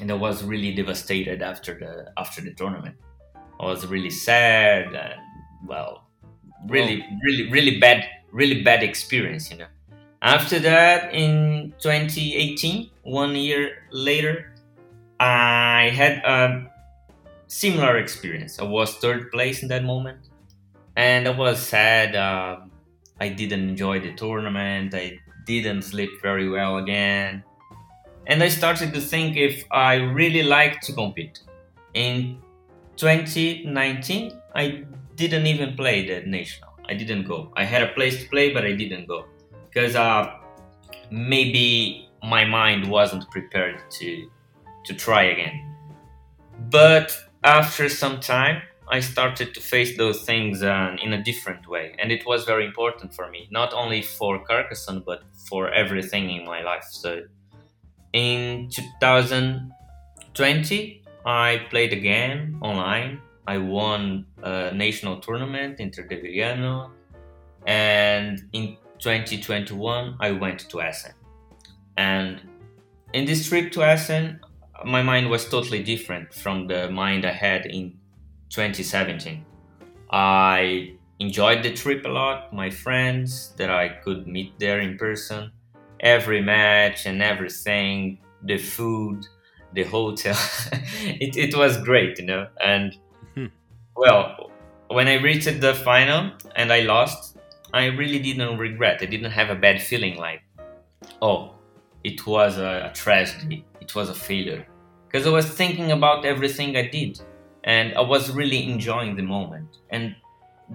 and 0.00 0.10
I 0.10 0.14
was 0.14 0.44
really 0.44 0.72
devastated 0.74 1.42
after 1.42 1.78
the 1.78 2.12
after 2.16 2.40
the 2.40 2.52
tournament. 2.54 2.96
I 3.60 3.66
was 3.66 3.86
really 3.86 4.10
sad 4.10 4.94
and 4.94 5.20
well, 5.66 6.08
really, 6.68 7.04
really, 7.24 7.50
really 7.50 7.78
bad, 7.78 8.04
really 8.30 8.62
bad 8.62 8.82
experience, 8.82 9.50
you 9.50 9.58
know. 9.58 9.66
After 10.20 10.58
that, 10.60 11.12
in 11.14 11.74
2018, 11.80 12.90
one 13.02 13.34
year 13.34 13.82
later, 13.90 14.52
I 15.18 15.90
had 15.94 16.22
a 16.24 16.70
similar 17.48 17.98
experience. 17.98 18.58
I 18.60 18.64
was 18.64 18.94
third 18.96 19.32
place 19.32 19.62
in 19.62 19.68
that 19.68 19.84
moment, 19.84 20.18
and 20.96 21.26
I 21.26 21.30
was 21.30 21.58
sad. 21.60 22.14
Uh, 22.14 22.60
I 23.20 23.28
didn't 23.28 23.68
enjoy 23.68 24.00
the 24.00 24.14
tournament. 24.14 24.94
I 24.94 25.18
didn't 25.44 25.82
sleep 25.82 26.10
very 26.22 26.48
well 26.48 26.78
again. 26.78 27.44
And 28.26 28.42
I 28.42 28.48
started 28.48 28.94
to 28.94 29.00
think 29.00 29.36
if 29.36 29.64
I 29.70 29.94
really 29.94 30.42
like 30.42 30.80
to 30.82 30.92
compete. 30.92 31.40
In 31.94 32.38
2019, 32.96 34.32
I 34.54 34.84
didn't 35.16 35.46
even 35.46 35.76
play 35.76 36.06
the 36.06 36.28
national. 36.28 36.70
I 36.88 36.94
didn't 36.94 37.24
go. 37.24 37.52
I 37.56 37.64
had 37.64 37.82
a 37.82 37.88
place 37.88 38.22
to 38.22 38.28
play, 38.28 38.52
but 38.52 38.64
I 38.64 38.72
didn't 38.72 39.06
go 39.06 39.26
because 39.68 39.96
uh, 39.96 40.34
maybe 41.10 42.08
my 42.22 42.44
mind 42.44 42.90
wasn't 42.90 43.30
prepared 43.30 43.80
to 43.90 44.30
to 44.84 44.94
try 44.94 45.24
again. 45.24 45.74
But 46.70 47.16
after 47.44 47.88
some 47.88 48.20
time, 48.20 48.62
I 48.88 49.00
started 49.00 49.54
to 49.54 49.60
face 49.60 49.96
those 49.96 50.22
things 50.24 50.62
uh, 50.62 50.96
in 51.02 51.12
a 51.12 51.22
different 51.22 51.68
way, 51.68 51.94
and 51.98 52.12
it 52.12 52.24
was 52.26 52.44
very 52.44 52.66
important 52.66 53.14
for 53.14 53.30
me, 53.30 53.48
not 53.50 53.72
only 53.72 54.02
for 54.02 54.44
Carcassonne 54.44 55.02
but 55.06 55.22
for 55.48 55.72
everything 55.72 56.30
in 56.30 56.44
my 56.44 56.62
life. 56.62 56.84
So, 56.90 57.22
in 58.12 58.68
2020, 58.70 61.02
I 61.24 61.60
played 61.70 61.92
again 61.92 62.58
online. 62.60 63.20
I 63.46 63.58
won 63.58 64.26
a 64.42 64.72
national 64.72 65.20
tournament, 65.20 65.78
Interdeviliano, 65.78 66.90
and 67.66 68.40
in 68.52 68.76
2021 68.98 70.16
I 70.20 70.30
went 70.32 70.68
to 70.70 70.80
Essen. 70.80 71.12
And 71.96 72.40
in 73.12 73.24
this 73.24 73.48
trip 73.48 73.72
to 73.72 73.82
Essen, 73.82 74.40
my 74.84 75.02
mind 75.02 75.28
was 75.28 75.48
totally 75.48 75.82
different 75.82 76.32
from 76.32 76.66
the 76.66 76.90
mind 76.90 77.24
I 77.24 77.32
had 77.32 77.66
in 77.66 77.98
2017. 78.50 79.44
I 80.10 80.94
enjoyed 81.18 81.62
the 81.62 81.72
trip 81.72 82.04
a 82.04 82.08
lot, 82.08 82.52
my 82.52 82.70
friends 82.70 83.54
that 83.56 83.70
I 83.70 83.88
could 83.88 84.26
meet 84.26 84.58
there 84.58 84.80
in 84.80 84.98
person, 84.98 85.50
every 86.00 86.42
match 86.42 87.06
and 87.06 87.22
everything, 87.22 88.18
the 88.42 88.58
food, 88.58 89.26
the 89.72 89.84
hotel. 89.84 90.36
it, 90.72 91.36
it 91.36 91.56
was 91.56 91.76
great, 91.78 92.18
you 92.18 92.26
know. 92.26 92.46
And. 92.64 92.96
Well, 93.96 94.50
when 94.88 95.08
I 95.08 95.14
reached 95.14 95.60
the 95.60 95.74
final 95.74 96.32
and 96.56 96.72
I 96.72 96.80
lost, 96.80 97.38
I 97.72 97.86
really 97.86 98.18
didn't 98.18 98.58
regret. 98.58 98.98
I 99.00 99.06
didn't 99.06 99.30
have 99.30 99.50
a 99.50 99.54
bad 99.54 99.80
feeling 99.80 100.16
like, 100.16 100.42
oh, 101.20 101.54
it 102.04 102.26
was 102.26 102.58
a, 102.58 102.90
tragedy. 102.94 103.64
It 103.80 103.94
was 103.94 104.08
a 104.08 104.14
failure. 104.14 104.66
Because 105.06 105.26
I 105.26 105.30
was 105.30 105.46
thinking 105.46 105.92
about 105.92 106.24
everything 106.24 106.76
I 106.76 106.88
did 106.88 107.20
and 107.64 107.94
I 107.94 108.00
was 108.00 108.30
really 108.30 108.70
enjoying 108.70 109.16
the 109.16 109.22
moment. 109.22 109.78
And 109.90 110.16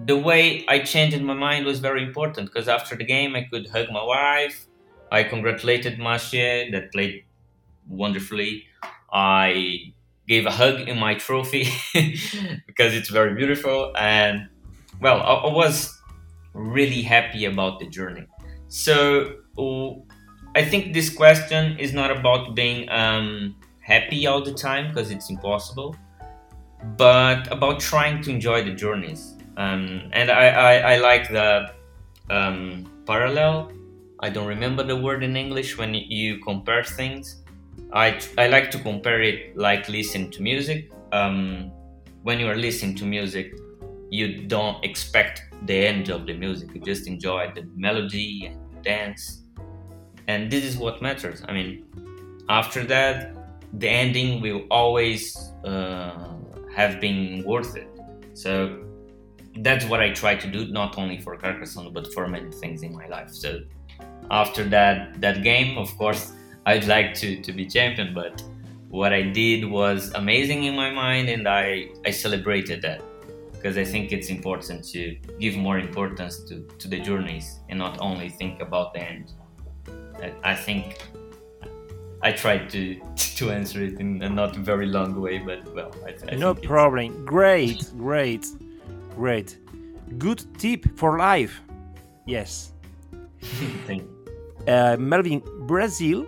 the 0.06 0.16
way 0.16 0.64
I 0.68 0.80
changed 0.80 1.20
my 1.22 1.34
mind 1.34 1.66
was 1.66 1.80
very 1.80 2.02
important 2.02 2.52
because 2.52 2.68
after 2.68 2.96
the 2.96 3.04
game 3.04 3.34
I 3.36 3.42
could 3.50 3.68
hug 3.68 3.90
my 3.90 4.02
wife. 4.02 4.66
I 5.10 5.22
congratulated 5.22 5.98
Marcia 5.98 6.68
that 6.70 6.92
played 6.92 7.24
wonderfully. 7.88 8.64
I 9.10 9.94
gave 10.28 10.46
a 10.46 10.50
hug 10.50 10.80
in 10.88 10.98
my 10.98 11.14
trophy 11.14 11.68
because 12.66 12.94
it's 12.94 13.08
very 13.08 13.34
beautiful. 13.34 13.92
And 13.96 14.48
well, 15.00 15.20
I, 15.22 15.48
I, 15.48 15.52
was 15.52 15.98
really 16.52 17.02
happy 17.02 17.46
about 17.46 17.80
the 17.80 17.86
journey. 17.86 18.26
So 18.68 19.36
I 20.54 20.64
think 20.64 20.92
this 20.92 21.08
question 21.08 21.78
is 21.78 21.92
not 21.92 22.10
about 22.10 22.54
being 22.54 22.88
um, 22.90 23.56
happy 23.80 24.26
all 24.26 24.42
the 24.42 24.52
time 24.52 24.88
because 24.88 25.10
it's 25.10 25.30
impossible. 25.30 25.96
but 26.96 27.50
about 27.50 27.80
trying 27.80 28.22
to 28.22 28.30
enjoy 28.30 28.62
the 28.62 28.72
journeys. 28.72 29.34
Um, 29.56 30.10
and 30.12 30.30
I, 30.30 30.46
I, 30.48 30.74
I, 30.92 30.98
like 30.98 31.28
the 31.28 31.72
um, 32.30 32.86
parallel. 33.06 33.72
I 34.20 34.30
don't 34.30 34.46
remember 34.46 34.84
the 34.84 34.96
word 34.96 35.24
in 35.24 35.36
English 35.36 35.76
when 35.76 35.94
you 35.94 36.38
compare 36.38 36.84
things. 36.84 37.42
I, 37.92 38.20
I 38.36 38.48
like 38.48 38.70
to 38.72 38.78
compare 38.78 39.22
it 39.22 39.56
like 39.56 39.88
listening 39.88 40.30
to 40.32 40.42
music. 40.42 40.90
Um, 41.12 41.70
when 42.22 42.38
you 42.40 42.48
are 42.48 42.56
listening 42.56 42.94
to 42.96 43.04
music, 43.04 43.52
you 44.10 44.46
don't 44.46 44.82
expect 44.84 45.42
the 45.66 45.86
end 45.86 46.08
of 46.08 46.26
the 46.26 46.34
music. 46.34 46.74
You 46.74 46.80
just 46.80 47.06
enjoy 47.06 47.52
the 47.54 47.68
melody 47.74 48.46
and 48.46 48.82
dance. 48.82 49.42
And 50.26 50.50
this 50.50 50.64
is 50.64 50.76
what 50.76 51.00
matters. 51.00 51.42
I 51.48 51.52
mean, 51.52 51.84
after 52.48 52.84
that, 52.84 53.34
the 53.72 53.88
ending 53.88 54.40
will 54.40 54.62
always 54.70 55.36
uh, 55.64 56.34
have 56.74 57.00
been 57.00 57.42
worth 57.44 57.76
it. 57.76 57.88
So 58.34 58.84
that's 59.58 59.84
what 59.86 60.00
I 60.00 60.12
try 60.12 60.36
to 60.36 60.46
do, 60.46 60.68
not 60.68 60.98
only 60.98 61.18
for 61.18 61.36
Carcassonne, 61.36 61.92
but 61.92 62.12
for 62.14 62.28
many 62.28 62.50
things 62.50 62.82
in 62.82 62.94
my 62.94 63.06
life. 63.08 63.30
So 63.30 63.60
after 64.30 64.64
that 64.68 65.20
that 65.20 65.42
game, 65.42 65.76
of 65.78 65.96
course, 65.98 66.32
I'd 66.66 66.86
like 66.86 67.14
to, 67.14 67.40
to 67.40 67.52
be 67.52 67.66
champion, 67.66 68.14
but 68.14 68.42
what 68.88 69.12
I 69.12 69.22
did 69.22 69.64
was 69.64 70.12
amazing 70.14 70.64
in 70.64 70.74
my 70.74 70.90
mind, 70.90 71.28
and 71.28 71.46
I, 71.46 71.88
I 72.04 72.10
celebrated 72.10 72.82
that 72.82 73.02
because 73.52 73.76
I 73.76 73.84
think 73.84 74.12
it's 74.12 74.28
important 74.28 74.84
to 74.90 75.16
give 75.40 75.56
more 75.56 75.78
importance 75.78 76.38
to, 76.44 76.60
to 76.78 76.88
the 76.88 77.00
journeys 77.00 77.60
and 77.68 77.78
not 77.78 77.98
only 78.00 78.28
think 78.28 78.60
about 78.60 78.94
the 78.94 79.00
end. 79.00 79.32
I, 80.22 80.32
I 80.42 80.54
think 80.54 81.04
I 82.22 82.32
tried 82.32 82.70
to 82.70 83.00
to 83.16 83.50
answer 83.50 83.82
it 83.82 84.00
in 84.00 84.22
a 84.22 84.28
not 84.28 84.56
very 84.56 84.86
long 84.86 85.20
way, 85.20 85.38
but 85.38 85.74
well, 85.74 85.94
I, 86.06 86.32
I 86.32 86.36
no 86.36 86.54
problem. 86.54 87.24
Great, 87.24 87.90
great, 87.96 88.46
great. 89.14 89.58
Good 90.18 90.44
tip 90.58 90.96
for 90.96 91.18
life. 91.18 91.60
Yes. 92.26 92.72
Thank 93.86 94.02
you. 94.02 94.72
Uh, 94.72 94.96
Melvin, 94.98 95.42
Brazil 95.66 96.26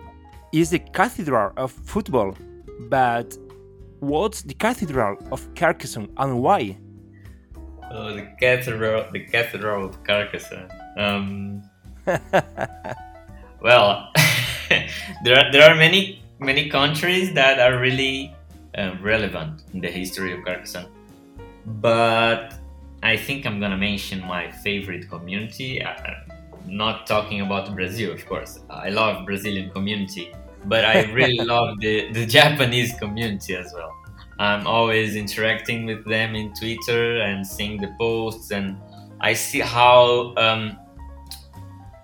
is 0.51 0.69
the 0.71 0.79
cathedral 0.79 1.51
of 1.57 1.71
football, 1.71 2.35
but 2.89 3.37
what's 3.99 4.41
the 4.41 4.53
cathedral 4.53 5.17
of 5.31 5.53
Carcassonne 5.55 6.09
and 6.17 6.41
why? 6.41 6.77
Oh, 7.91 8.13
the 8.13 8.27
cathedral, 8.39 9.05
the 9.11 9.25
cathedral 9.25 9.85
of 9.85 10.03
Carcassonne. 10.03 10.69
Um, 10.97 11.63
well, 13.61 14.11
there 15.23 15.37
are 15.37 15.51
there 15.51 15.69
are 15.69 15.75
many 15.75 16.23
many 16.39 16.69
countries 16.69 17.33
that 17.33 17.59
are 17.59 17.79
really 17.79 18.35
uh, 18.77 18.95
relevant 19.01 19.63
in 19.73 19.81
the 19.81 19.89
history 19.89 20.33
of 20.33 20.43
Carcassonne, 20.43 20.87
but 21.65 22.55
I 23.03 23.17
think 23.17 23.45
I'm 23.45 23.59
gonna 23.59 23.77
mention 23.77 24.25
my 24.25 24.51
favorite 24.51 25.09
community. 25.09 25.81
Uh, 25.81 25.95
not 26.67 27.07
talking 27.07 27.41
about 27.41 27.73
Brazil, 27.75 28.11
of 28.13 28.25
course. 28.25 28.59
I 28.69 28.89
love 28.89 29.25
Brazilian 29.25 29.69
community, 29.71 30.31
but 30.65 30.85
I 30.85 31.11
really 31.19 31.43
love 31.45 31.79
the 31.79 32.11
the 32.11 32.25
Japanese 32.25 32.93
community 32.99 33.55
as 33.55 33.73
well. 33.73 33.93
I'm 34.39 34.65
always 34.65 35.15
interacting 35.15 35.85
with 35.85 36.03
them 36.07 36.35
in 36.35 36.53
Twitter 36.53 37.21
and 37.21 37.45
seeing 37.45 37.79
the 37.79 37.93
posts, 37.99 38.51
and 38.51 38.77
I 39.19 39.33
see 39.33 39.59
how 39.59 40.33
um, 40.35 40.77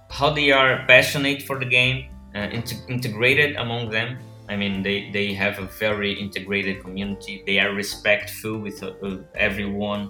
how 0.09 0.29
they 0.31 0.51
are 0.51 0.86
passionate 0.88 1.41
for 1.43 1.60
the 1.60 1.65
game, 1.65 2.10
uh, 2.36 2.49
integrated 2.88 3.55
among 3.55 3.89
them. 3.89 4.17
I 4.49 4.55
mean, 4.55 4.82
they, 4.82 5.10
they 5.12 5.34
have 5.34 5.60
a 5.60 5.65
very 5.65 6.13
integrated 6.13 6.82
community. 6.82 7.43
They 7.45 7.60
are 7.60 7.73
respectful 7.73 8.60
with 8.60 8.82
uh, 8.82 9.17
everyone, 9.36 10.10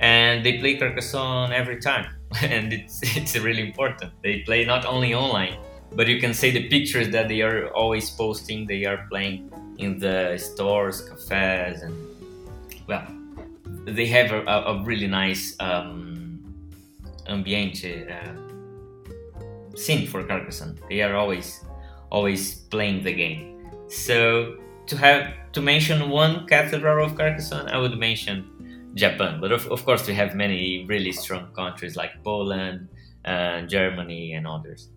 and 0.00 0.44
they 0.44 0.58
play 0.58 0.76
Carcassonne 0.76 1.52
every 1.52 1.78
time, 1.78 2.06
and 2.42 2.72
it's 2.72 3.00
it's 3.16 3.36
really 3.38 3.62
important. 3.62 4.12
They 4.22 4.40
play 4.40 4.64
not 4.64 4.84
only 4.86 5.14
online, 5.14 5.56
but 5.92 6.06
you 6.06 6.20
can 6.20 6.34
see 6.34 6.50
the 6.50 6.68
pictures 6.68 7.08
that 7.10 7.28
they 7.28 7.40
are 7.42 7.68
always 7.68 8.10
posting. 8.10 8.66
They 8.66 8.84
are 8.84 9.06
playing 9.08 9.50
in 9.78 9.98
the 9.98 10.38
stores, 10.38 11.08
cafes, 11.08 11.82
and 11.82 11.94
well, 12.86 13.06
they 13.84 14.06
have 14.06 14.32
a, 14.32 14.44
a 14.44 14.82
really 14.84 15.06
nice 15.06 15.56
um, 15.60 16.40
ambiente 17.26 18.08
uh, 18.08 19.76
scene 19.76 20.06
for 20.06 20.22
Carcassonne. 20.24 20.78
They 20.88 21.02
are 21.02 21.16
always 21.16 21.64
always 22.10 22.54
playing 22.70 23.04
the 23.04 23.12
game. 23.12 23.70
So 23.88 24.56
to 24.86 24.96
have 24.96 25.32
to 25.52 25.60
mention 25.60 26.10
one 26.10 26.46
cathedral 26.46 27.04
of 27.04 27.14
Carcassonne, 27.16 27.68
I 27.68 27.78
would 27.78 27.96
mention 27.98 28.90
Japan. 28.94 29.40
But 29.40 29.52
of, 29.52 29.66
of 29.68 29.84
course, 29.84 30.06
we 30.06 30.14
have 30.14 30.34
many 30.34 30.84
really 30.86 31.12
strong 31.12 31.52
countries 31.54 31.96
like 31.96 32.22
Poland, 32.24 32.88
and 33.24 33.68
Germany, 33.68 34.32
and 34.32 34.46
others. 34.46 34.88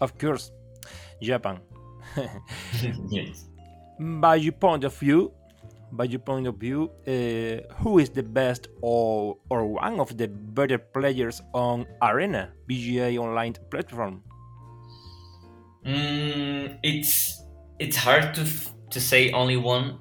Of 0.00 0.16
course, 0.18 0.50
Japan. 1.22 1.60
yes. 3.10 3.46
By 3.98 4.36
your 4.36 4.52
point 4.52 4.84
of 4.84 4.96
view, 4.96 5.32
by 5.92 6.04
your 6.04 6.20
point 6.20 6.46
of 6.46 6.56
view, 6.56 6.90
uh, 7.06 7.74
who 7.82 7.98
is 7.98 8.10
the 8.10 8.22
best 8.22 8.68
or 8.80 9.36
or 9.50 9.66
one 9.66 10.00
of 10.00 10.16
the 10.16 10.28
better 10.28 10.78
players 10.78 11.42
on 11.52 11.86
Arena 12.02 12.52
BGA 12.68 13.18
online 13.18 13.54
platform? 13.70 14.22
Mm, 15.84 16.78
it's 16.82 17.42
it's 17.78 17.96
hard 17.96 18.34
to 18.34 18.44
to 18.90 19.00
say 19.00 19.32
only 19.32 19.56
one 19.56 19.98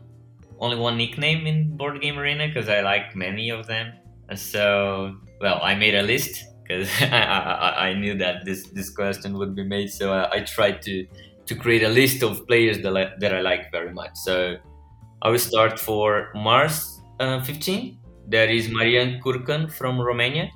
only 0.59 0.77
one 0.77 0.97
nickname 0.97 1.47
in 1.47 1.75
board 1.77 2.01
game 2.01 2.17
arena 2.19 2.47
because 2.47 2.69
I 2.69 2.81
like 2.81 3.15
many 3.15 3.49
of 3.49 3.67
them. 3.67 3.93
So 4.35 5.15
well, 5.41 5.59
I 5.63 5.75
made 5.75 5.95
a 5.95 6.03
list 6.03 6.43
because 6.69 6.89
I, 7.01 7.08
I, 7.08 7.89
I, 7.89 7.93
knew 7.93 8.17
that 8.17 8.45
this 8.45 8.67
this 8.69 8.89
question 8.89 9.38
would 9.38 9.55
be 9.55 9.63
made. 9.63 9.89
So 9.89 10.13
I, 10.13 10.38
I 10.38 10.39
tried 10.41 10.82
to 10.84 11.05
to 11.47 11.55
create 11.55 11.84
a 11.84 11.89
list 11.89 12.21
of 12.23 12.45
players 12.47 12.79
that 12.84 12.95
I, 12.95 13.12
that 13.19 13.34
I 13.34 13.41
like 13.41 13.71
very 13.71 13.91
much. 13.91 14.12
So 14.15 14.58
I 15.21 15.29
will 15.29 15.39
start 15.39 15.79
for 15.79 16.32
Mars 16.36 17.01
uh, 17.19 17.41
15. 17.43 17.97
There 18.27 18.47
is 18.47 18.69
Marian 18.69 19.19
Kurkan 19.21 19.71
from 19.71 19.99
Romania. 19.99 20.51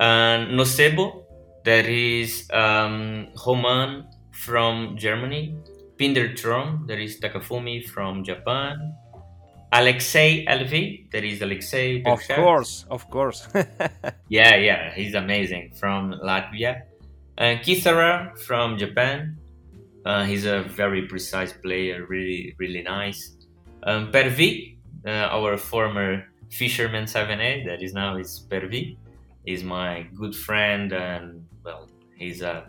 And 0.00 0.58
Nocebo, 0.58 1.22
there 1.64 1.88
is 1.88 2.50
um, 2.52 3.28
Homan 3.36 4.08
from 4.32 4.96
Germany. 4.98 5.56
Pindertron, 5.96 6.88
there 6.88 6.98
is 6.98 7.20
Takafumi 7.20 7.86
from 7.86 8.24
Japan. 8.24 8.92
Alexei 9.74 10.44
LV, 10.46 11.10
there 11.10 11.24
is 11.24 11.42
Alexei. 11.42 12.00
Of 12.06 12.20
course, 12.28 12.86
of 12.92 13.10
course. 13.10 13.48
yeah, 14.28 14.54
yeah, 14.54 14.94
he's 14.94 15.14
amazing 15.14 15.72
from 15.74 16.12
Latvia. 16.22 16.82
And 17.36 17.58
Kithara 17.58 18.38
from 18.38 18.78
Japan. 18.78 19.36
Uh, 20.04 20.22
he's 20.24 20.44
a 20.44 20.62
very 20.62 21.08
precise 21.08 21.52
player, 21.52 22.06
really, 22.06 22.54
really 22.56 22.82
nice. 22.82 23.36
Um, 23.82 24.12
Pervi, 24.12 24.76
uh, 25.04 25.34
our 25.34 25.56
former 25.56 26.24
fisherman 26.50 27.06
7A, 27.06 27.66
that 27.66 27.82
is 27.82 27.94
now 27.94 28.16
is 28.16 28.46
Pervi, 28.48 28.96
is 29.44 29.64
my 29.64 30.06
good 30.14 30.36
friend, 30.36 30.92
and 30.92 31.44
well, 31.64 31.88
he's 32.16 32.42
a, 32.42 32.68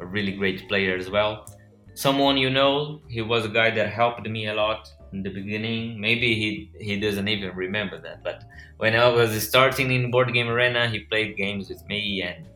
a 0.00 0.06
really 0.06 0.32
great 0.32 0.66
player 0.70 0.96
as 0.96 1.10
well. 1.10 1.44
Someone 1.92 2.38
you 2.38 2.48
know, 2.48 3.02
he 3.08 3.20
was 3.20 3.44
a 3.44 3.50
guy 3.50 3.70
that 3.72 3.92
helped 3.92 4.26
me 4.26 4.46
a 4.46 4.54
lot 4.54 4.88
in 5.12 5.22
the 5.22 5.30
beginning. 5.30 6.00
Maybe 6.00 6.34
he 6.34 6.70
he 6.78 7.00
doesn't 7.00 7.28
even 7.28 7.54
remember 7.56 8.00
that, 8.00 8.22
but 8.22 8.44
when 8.78 8.94
I 8.94 9.08
was 9.08 9.30
starting 9.48 9.90
in 9.90 10.10
Board 10.10 10.32
Game 10.32 10.48
Arena, 10.48 10.88
he 10.88 11.00
played 11.00 11.36
games 11.36 11.68
with 11.68 11.86
me 11.86 12.22
and 12.22 12.46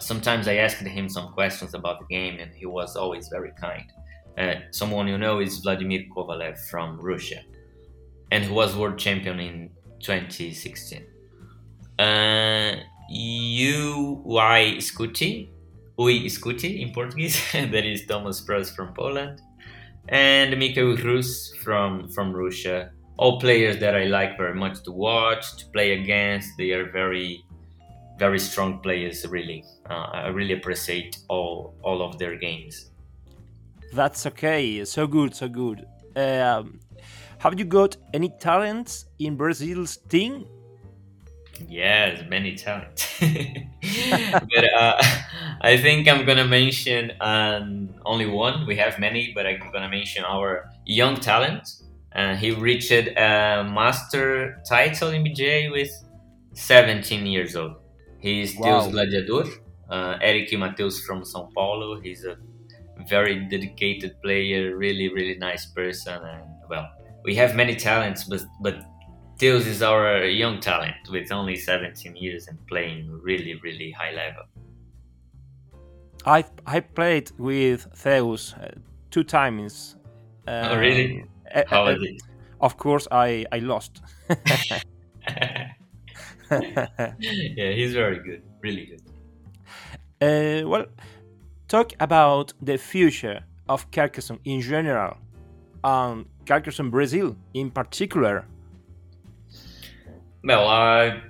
sometimes 0.00 0.48
I 0.48 0.56
asked 0.56 0.78
him 0.78 1.08
some 1.08 1.32
questions 1.32 1.74
about 1.74 2.00
the 2.00 2.06
game, 2.06 2.38
and 2.40 2.52
he 2.54 2.66
was 2.66 2.96
always 2.96 3.28
very 3.28 3.52
kind. 3.60 3.84
Uh, 4.36 4.54
someone 4.70 5.08
you 5.08 5.18
know 5.18 5.40
is 5.40 5.58
Vladimir 5.58 6.04
Kovalev 6.14 6.58
from 6.70 7.00
Russia, 7.00 7.40
and 8.30 8.44
he 8.44 8.50
was 8.50 8.76
world 8.76 8.98
champion 8.98 9.40
in 9.40 9.70
2016. 10.00 11.04
Uh, 11.98 12.76
UI 13.10 14.76
Scuti, 14.78 15.48
Ui 15.98 16.26
Scuti 16.26 16.80
in 16.80 16.92
Portuguese, 16.92 17.40
that 17.52 17.84
is 17.84 18.06
Thomas 18.06 18.40
Prus 18.40 18.70
from 18.70 18.92
Poland, 18.94 19.40
and 20.08 20.58
Mikhail 20.58 20.96
Rus 20.96 21.52
from, 21.62 22.08
from 22.08 22.32
Russia. 22.32 22.90
All 23.16 23.40
players 23.40 23.78
that 23.80 23.96
I 23.96 24.04
like 24.04 24.36
very 24.36 24.54
much 24.54 24.82
to 24.84 24.92
watch, 24.92 25.56
to 25.56 25.66
play 25.70 26.00
against. 26.00 26.50
They 26.56 26.70
are 26.70 26.90
very 26.90 27.44
very 28.18 28.38
strong 28.38 28.80
players. 28.80 29.26
Really, 29.26 29.64
uh, 29.88 30.08
I 30.12 30.28
really 30.28 30.54
appreciate 30.54 31.18
all 31.28 31.74
all 31.82 32.02
of 32.02 32.18
their 32.18 32.36
games. 32.36 32.90
That's 33.92 34.26
okay. 34.26 34.84
So 34.84 35.06
good, 35.06 35.34
so 35.34 35.48
good. 35.48 35.86
Um, 36.16 36.80
have 37.38 37.58
you 37.58 37.64
got 37.64 37.96
any 38.12 38.28
talents 38.40 39.06
in 39.18 39.36
Brazil's 39.36 39.96
team? 39.96 40.46
Yes, 41.68 42.22
many 42.28 42.54
talents. 42.54 43.18
but 43.20 44.64
uh, 44.74 45.02
I 45.60 45.76
think 45.76 46.06
I'm 46.08 46.24
gonna 46.24 46.46
mention 46.46 47.12
um, 47.20 47.90
only 48.06 48.26
one. 48.26 48.66
We 48.66 48.76
have 48.76 48.98
many, 48.98 49.32
but 49.34 49.46
I'm 49.46 49.58
gonna 49.72 49.88
mention 49.88 50.24
our 50.24 50.70
young 50.86 51.16
talent. 51.16 51.68
and 52.12 52.38
he 52.38 52.50
reached 52.52 52.90
a 52.90 53.64
master 53.78 54.60
title 54.68 55.10
in 55.10 55.22
BJ 55.24 55.70
with 55.70 55.90
17 56.54 57.26
years 57.26 57.54
old. 57.54 57.76
He 58.18 58.42
is 58.42 58.50
still 58.50 58.64
wow. 58.64 58.90
gladiador. 58.90 59.46
Uh, 59.90 60.18
Eric 60.20 60.52
Mateus 60.58 61.00
from 61.04 61.22
São 61.22 61.52
Paulo. 61.54 62.00
He's 62.00 62.24
a 62.24 62.36
very 63.08 63.36
dedicated 63.48 64.20
player, 64.22 64.76
really, 64.76 65.08
really 65.12 65.36
nice 65.38 65.66
person, 65.66 66.18
and 66.22 66.44
well, 66.68 66.88
we 67.24 67.34
have 67.36 67.54
many 67.54 67.76
talents, 67.76 68.24
but 68.24 68.42
but 68.60 68.76
Teus 69.38 69.66
is 69.66 69.82
our 69.82 70.24
young 70.24 70.60
talent 70.60 70.96
with 71.10 71.30
only 71.30 71.56
17 71.56 72.16
years 72.16 72.48
and 72.48 72.58
playing 72.66 73.08
really, 73.22 73.54
really 73.62 73.92
high 73.92 74.12
level. 74.12 74.44
I 76.26 76.44
I 76.66 76.80
played 76.80 77.30
with 77.38 77.86
Theus 77.94 78.54
uh, 78.54 78.70
two 79.10 79.24
times. 79.24 79.96
Um, 80.46 80.64
oh, 80.64 80.78
really? 80.78 81.24
Uh, 81.54 81.62
How 81.66 81.84
was 81.84 82.02
it? 82.02 82.22
Of 82.60 82.76
course, 82.76 83.06
I 83.10 83.46
I 83.52 83.58
lost. 83.60 84.02
yeah, 86.50 87.70
he's 87.72 87.92
very 87.92 88.18
good, 88.18 88.42
really 88.62 88.86
good. 88.86 89.02
Uh, 90.20 90.68
well, 90.68 90.86
talk 91.68 91.92
about 92.00 92.52
the 92.62 92.78
future 92.78 93.44
of 93.68 93.90
Carcassonne 93.90 94.40
in 94.44 94.60
general, 94.60 95.16
and 95.84 96.26
Carcassonne 96.46 96.90
Brazil 96.90 97.36
in 97.54 97.70
particular. 97.70 98.46
Well, 100.42 100.66
I 100.68 101.20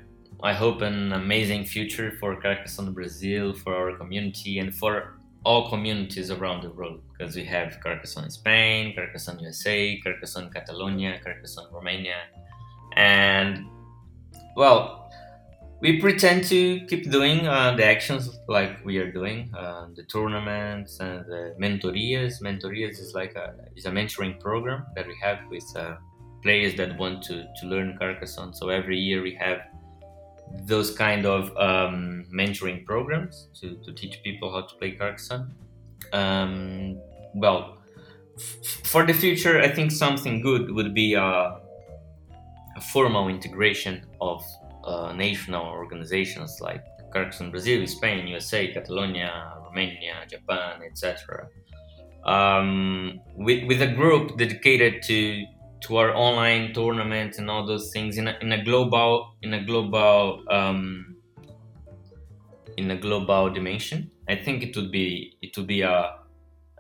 I 0.43 0.53
hope 0.53 0.83
an 0.83 1.13
amazing 1.13 1.65
future 1.65 2.13
for 2.21 2.41
Carcassonne 2.41 2.93
Brazil, 2.95 3.53
for 3.53 3.75
our 3.75 3.97
community, 3.97 4.61
and 4.61 4.73
for 4.73 5.19
all 5.45 5.69
communities 5.69 6.31
around 6.31 6.63
the 6.63 6.71
world. 6.71 7.01
Because 7.11 7.35
we 7.35 7.45
have 7.45 7.81
Carcassonne 7.83 8.31
Spain, 8.31 8.95
Carcassonne 8.95 9.41
USA, 9.41 10.01
Carcassonne 10.01 10.51
Catalonia, 10.53 11.21
Carcassonne 11.25 11.73
Romania, 11.73 12.23
and 12.95 13.67
well, 14.57 15.11
we 15.81 16.01
pretend 16.01 16.45
to 16.45 16.85
keep 16.87 17.11
doing 17.11 17.47
uh, 17.47 17.75
the 17.77 17.85
actions 17.85 18.39
like 18.49 18.85
we 18.85 18.99
are 18.99 19.11
doing, 19.11 19.53
uh, 19.57 19.87
the 19.95 20.03
tournaments 20.05 20.99
and 21.01 21.25
the 21.27 21.55
mentorias. 21.61 22.41
Mentorias 22.43 22.99
is 23.01 23.13
like 23.15 23.35
a 23.35 23.55
is 23.75 23.87
a 23.87 23.91
mentoring 23.91 24.39
program 24.41 24.87
that 24.95 25.07
we 25.07 25.17
have 25.21 25.39
with 25.51 25.67
uh, 25.77 25.97
players 26.43 26.77
that 26.77 26.97
want 26.97 27.25
to 27.25 27.45
to 27.61 27.67
learn 27.67 27.99
Carcassonne. 28.01 28.55
So 28.55 28.69
every 28.69 28.99
year 28.99 29.21
we 29.21 29.35
have 29.35 29.63
those 30.65 30.91
kind 30.91 31.27
of 31.27 31.57
um, 31.57 32.25
mentoring 32.33 32.85
programs 32.85 33.49
to, 33.61 33.77
to 33.85 33.93
teach 33.93 34.23
people 34.23 34.53
how 34.53 34.63
to 34.63 34.75
play 34.77 34.93
Carcassonne. 34.93 35.51
Um, 36.13 37.01
well, 37.35 37.79
f- 38.37 38.83
for 38.85 39.07
the 39.07 39.13
future, 39.13 39.61
I 39.61 39.69
think 39.69 39.93
something 39.93 40.41
good 40.41 40.71
would 40.71 40.95
be 40.95 41.15
a, 41.15 41.23
a 41.23 42.81
formal 42.93 43.29
integration 43.29 44.07
of 44.21 44.45
uh, 44.85 45.13
national 45.13 45.67
organizations 45.67 46.61
like 46.61 46.85
Carcassonne 47.13 47.51
Brazil, 47.51 47.87
Spain, 47.87 48.27
USA, 48.29 48.73
Catalonia, 48.73 49.55
Romania, 49.65 50.15
Japan, 50.29 50.83
etc. 50.85 51.49
Um, 52.25 53.21
with, 53.37 53.67
with 53.67 53.81
a 53.81 53.87
group 53.87 54.37
dedicated 54.37 55.03
to 55.05 55.45
to 55.81 55.97
our 55.97 56.15
online 56.15 56.73
tournaments 56.73 57.39
and 57.39 57.51
all 57.51 57.65
those 57.67 57.93
things 57.93 58.19
in 58.19 58.29
a, 58.29 58.37
in 58.41 58.53
a 58.53 58.63
global 58.65 59.35
in 59.43 59.55
a 59.55 59.65
global 59.65 60.43
um, 60.51 61.17
in 62.77 62.91
a 62.91 62.97
global 62.97 63.51
dimension. 63.51 64.11
I 64.29 64.37
think 64.37 64.63
it 64.63 64.77
would 64.77 64.91
be 64.91 65.37
it 65.43 65.57
would 65.57 65.67
be 65.67 65.83
a 65.83 66.17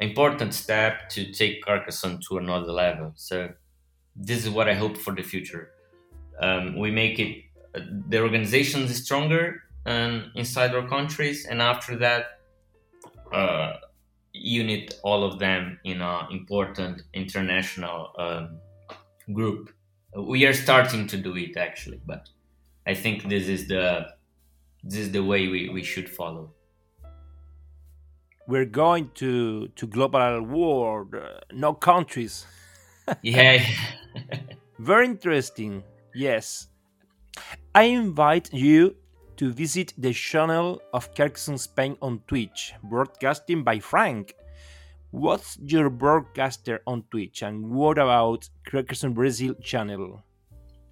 important 0.00 0.54
step 0.54 1.08
to 1.10 1.32
take 1.32 1.64
Carcassonne 1.64 2.20
to 2.28 2.38
another 2.38 2.72
level. 2.72 3.12
So 3.16 3.50
this 4.14 4.44
is 4.44 4.50
what 4.50 4.68
I 4.68 4.74
hope 4.74 4.96
for 4.96 5.14
the 5.14 5.22
future. 5.22 5.70
Um, 6.40 6.78
we 6.78 6.90
make 6.90 7.18
it 7.18 7.44
the 8.08 8.20
organization 8.20 8.82
is 8.82 9.04
stronger 9.04 9.62
um, 9.86 10.32
inside 10.34 10.74
our 10.74 10.86
countries, 10.88 11.46
and 11.46 11.60
after 11.62 11.96
that, 11.96 12.40
uh, 13.32 13.74
unit 14.32 14.98
all 15.02 15.24
of 15.24 15.38
them 15.38 15.78
in 15.84 16.00
an 16.00 16.26
important 16.30 17.02
international 17.12 18.12
um, 18.18 18.58
group. 19.32 19.70
We 20.16 20.46
are 20.46 20.54
starting 20.54 21.06
to 21.08 21.16
do 21.16 21.36
it 21.36 21.56
actually, 21.56 22.00
but 22.06 22.28
I 22.86 22.94
think 22.94 23.28
this 23.28 23.48
is 23.48 23.68
the 23.68 24.08
this 24.82 25.00
is 25.00 25.12
the 25.12 25.22
way 25.22 25.48
we, 25.48 25.68
we 25.68 25.82
should 25.82 26.08
follow. 26.08 26.52
We're 28.46 28.64
going 28.64 29.10
to 29.16 29.68
to 29.68 29.86
global 29.86 30.42
world, 30.42 31.14
uh, 31.14 31.40
no 31.52 31.74
countries. 31.74 32.46
yeah. 33.22 33.64
Very 34.78 35.06
interesting. 35.06 35.82
Yes. 36.14 36.68
I 37.74 37.84
invite 37.84 38.52
you 38.52 38.96
to 39.36 39.52
visit 39.52 39.94
the 39.96 40.12
channel 40.12 40.82
of 40.92 41.14
Carcassonne 41.14 41.58
Spain 41.58 41.96
on 42.02 42.20
Twitch, 42.26 42.74
broadcasting 42.82 43.62
by 43.62 43.78
Frank. 43.78 44.34
What's 45.10 45.58
your 45.62 45.90
broadcaster 45.90 46.80
on 46.86 47.04
Twitch, 47.10 47.42
and 47.42 47.70
what 47.70 47.98
about 47.98 48.48
Carcassonne 48.66 49.14
Brazil 49.14 49.54
channel? 49.54 50.22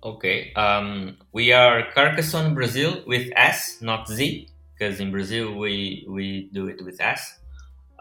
Okay, 0.03 0.53
um, 0.55 1.17
we 1.33 1.53
are 1.53 1.91
Carcassonne 1.95 2.55
Brazil 2.55 3.03
with 3.07 3.31
S, 3.37 3.79
not 3.83 4.09
Z, 4.09 4.49
because 4.73 5.01
in 5.01 5.11
Brazil 5.11 5.55
we 5.55 6.07
we 6.09 6.49
do 6.53 6.69
it 6.69 6.85
with 6.85 7.01
S. 7.01 7.41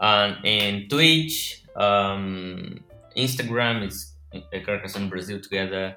And 0.00 0.36
in 0.44 0.88
Twitch, 0.88 1.64
um, 1.74 2.80
Instagram 3.16 3.86
is 3.86 4.12
Carcassonne 4.64 5.08
Brazil 5.08 5.40
together 5.40 5.96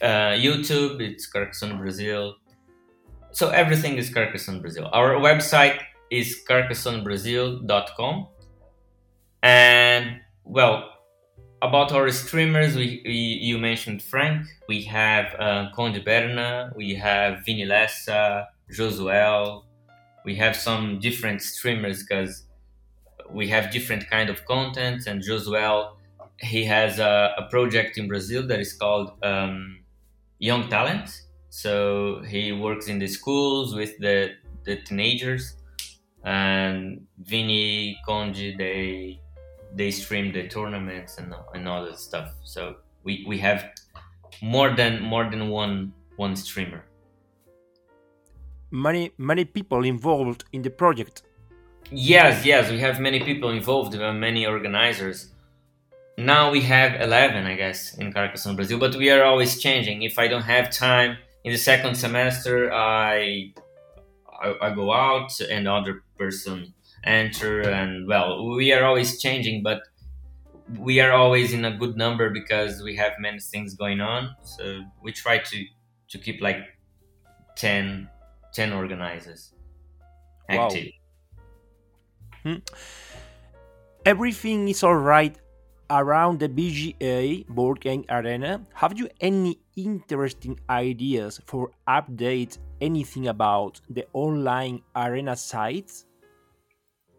uh, 0.00 0.36
YouTube, 0.38 1.00
it's 1.00 1.26
Carcassonne 1.26 1.78
Brazil. 1.78 2.36
So 3.32 3.50
everything 3.50 3.96
is 3.96 4.10
Carcassonne 4.10 4.60
Brazil. 4.60 4.88
Our 4.92 5.14
website 5.14 5.78
is 6.10 6.40
carcassonnebrazil.com. 6.48 8.26
And 9.42 10.20
well, 10.44 10.90
about 11.62 11.92
our 11.92 12.10
streamers, 12.10 12.74
we, 12.76 13.02
we 13.04 13.12
you 13.12 13.58
mentioned 13.58 14.02
Frank. 14.02 14.46
We 14.68 14.82
have 14.82 15.34
uh, 15.38 15.70
Conde 15.74 16.02
Berna, 16.04 16.72
we 16.76 16.94
have 16.94 17.44
Vini 17.44 17.66
Lessa, 17.66 18.46
Josuel. 18.72 19.64
We 20.24 20.36
have 20.36 20.54
some 20.54 21.00
different 21.00 21.40
streamers 21.40 22.02
because 22.02 22.44
we 23.30 23.48
have 23.48 23.70
different 23.70 24.08
kind 24.10 24.28
of 24.28 24.44
content. 24.44 25.06
And 25.06 25.22
Josuel, 25.22 25.92
he 26.38 26.64
has 26.64 26.98
a, 26.98 27.34
a 27.38 27.48
project 27.48 27.96
in 27.96 28.08
Brazil 28.08 28.46
that 28.46 28.60
is 28.60 28.72
called 28.74 29.12
um, 29.22 29.80
young 30.38 30.68
talent. 30.68 31.22
So 31.48 32.22
he 32.22 32.52
works 32.52 32.86
in 32.88 32.98
the 32.98 33.06
schools 33.08 33.74
with 33.74 33.98
the, 33.98 34.32
the 34.64 34.76
teenagers, 34.76 35.56
and 36.22 37.06
Vinny, 37.18 37.98
Conji, 38.06 38.56
they 38.56 39.20
they 39.74 39.90
stream 39.90 40.32
the 40.32 40.48
tournaments 40.48 41.18
and 41.18 41.34
and 41.54 41.68
all 41.68 41.84
that 41.84 41.98
stuff. 41.98 42.32
So 42.44 42.76
we, 43.04 43.24
we 43.26 43.38
have 43.38 43.70
more 44.42 44.70
than 44.74 45.02
more 45.02 45.28
than 45.30 45.48
one 45.48 45.92
one 46.16 46.36
streamer. 46.36 46.84
Many 48.70 49.12
many 49.18 49.44
people 49.44 49.84
involved 49.84 50.44
in 50.52 50.62
the 50.62 50.70
project. 50.70 51.22
Yes, 51.90 52.44
yes, 52.44 52.70
we 52.70 52.78
have 52.78 53.00
many 53.00 53.20
people 53.20 53.50
involved, 53.50 53.94
many 53.98 54.46
organizers 54.46 55.32
now 56.20 56.50
we 56.50 56.60
have 56.60 57.00
11 57.00 57.46
i 57.46 57.54
guess 57.54 57.94
in 57.94 58.12
carcassonne 58.12 58.54
brazil 58.56 58.78
but 58.78 58.94
we 58.96 59.10
are 59.10 59.24
always 59.24 59.58
changing 59.58 60.02
if 60.02 60.18
i 60.18 60.28
don't 60.28 60.42
have 60.42 60.70
time 60.70 61.16
in 61.44 61.52
the 61.52 61.58
second 61.58 61.94
semester 61.94 62.72
i 62.72 63.50
i, 64.42 64.54
I 64.60 64.74
go 64.74 64.92
out 64.92 65.40
and 65.40 65.66
other 65.66 66.02
person 66.18 66.74
enter 67.04 67.62
and 67.62 68.06
well 68.06 68.54
we 68.56 68.72
are 68.72 68.84
always 68.84 69.20
changing 69.20 69.62
but 69.62 69.80
we 70.78 71.00
are 71.00 71.12
always 71.12 71.52
in 71.52 71.64
a 71.64 71.76
good 71.76 71.96
number 71.96 72.30
because 72.30 72.82
we 72.82 72.94
have 72.94 73.12
many 73.18 73.40
things 73.40 73.74
going 73.74 74.00
on 74.00 74.34
so 74.42 74.80
we 75.02 75.12
try 75.12 75.38
to 75.38 75.64
to 76.08 76.18
keep 76.18 76.40
like 76.40 76.58
10 77.56 78.08
10 78.52 78.72
organizers 78.72 79.52
active 80.48 80.88
wow. 82.44 82.52
hmm. 82.52 82.58
everything 84.04 84.68
is 84.68 84.82
all 84.82 84.96
right 84.96 85.38
around 85.90 86.38
the 86.38 86.48
BGA 86.48 87.46
board 87.48 87.80
game 87.80 88.04
arena, 88.08 88.64
have 88.74 88.98
you 88.98 89.08
any 89.20 89.58
interesting 89.76 90.58
ideas 90.70 91.40
for 91.46 91.70
update 91.88 92.58
anything 92.80 93.28
about 93.28 93.80
the 93.90 94.06
online 94.12 94.80
arena 94.94 95.36
sites? 95.36 96.06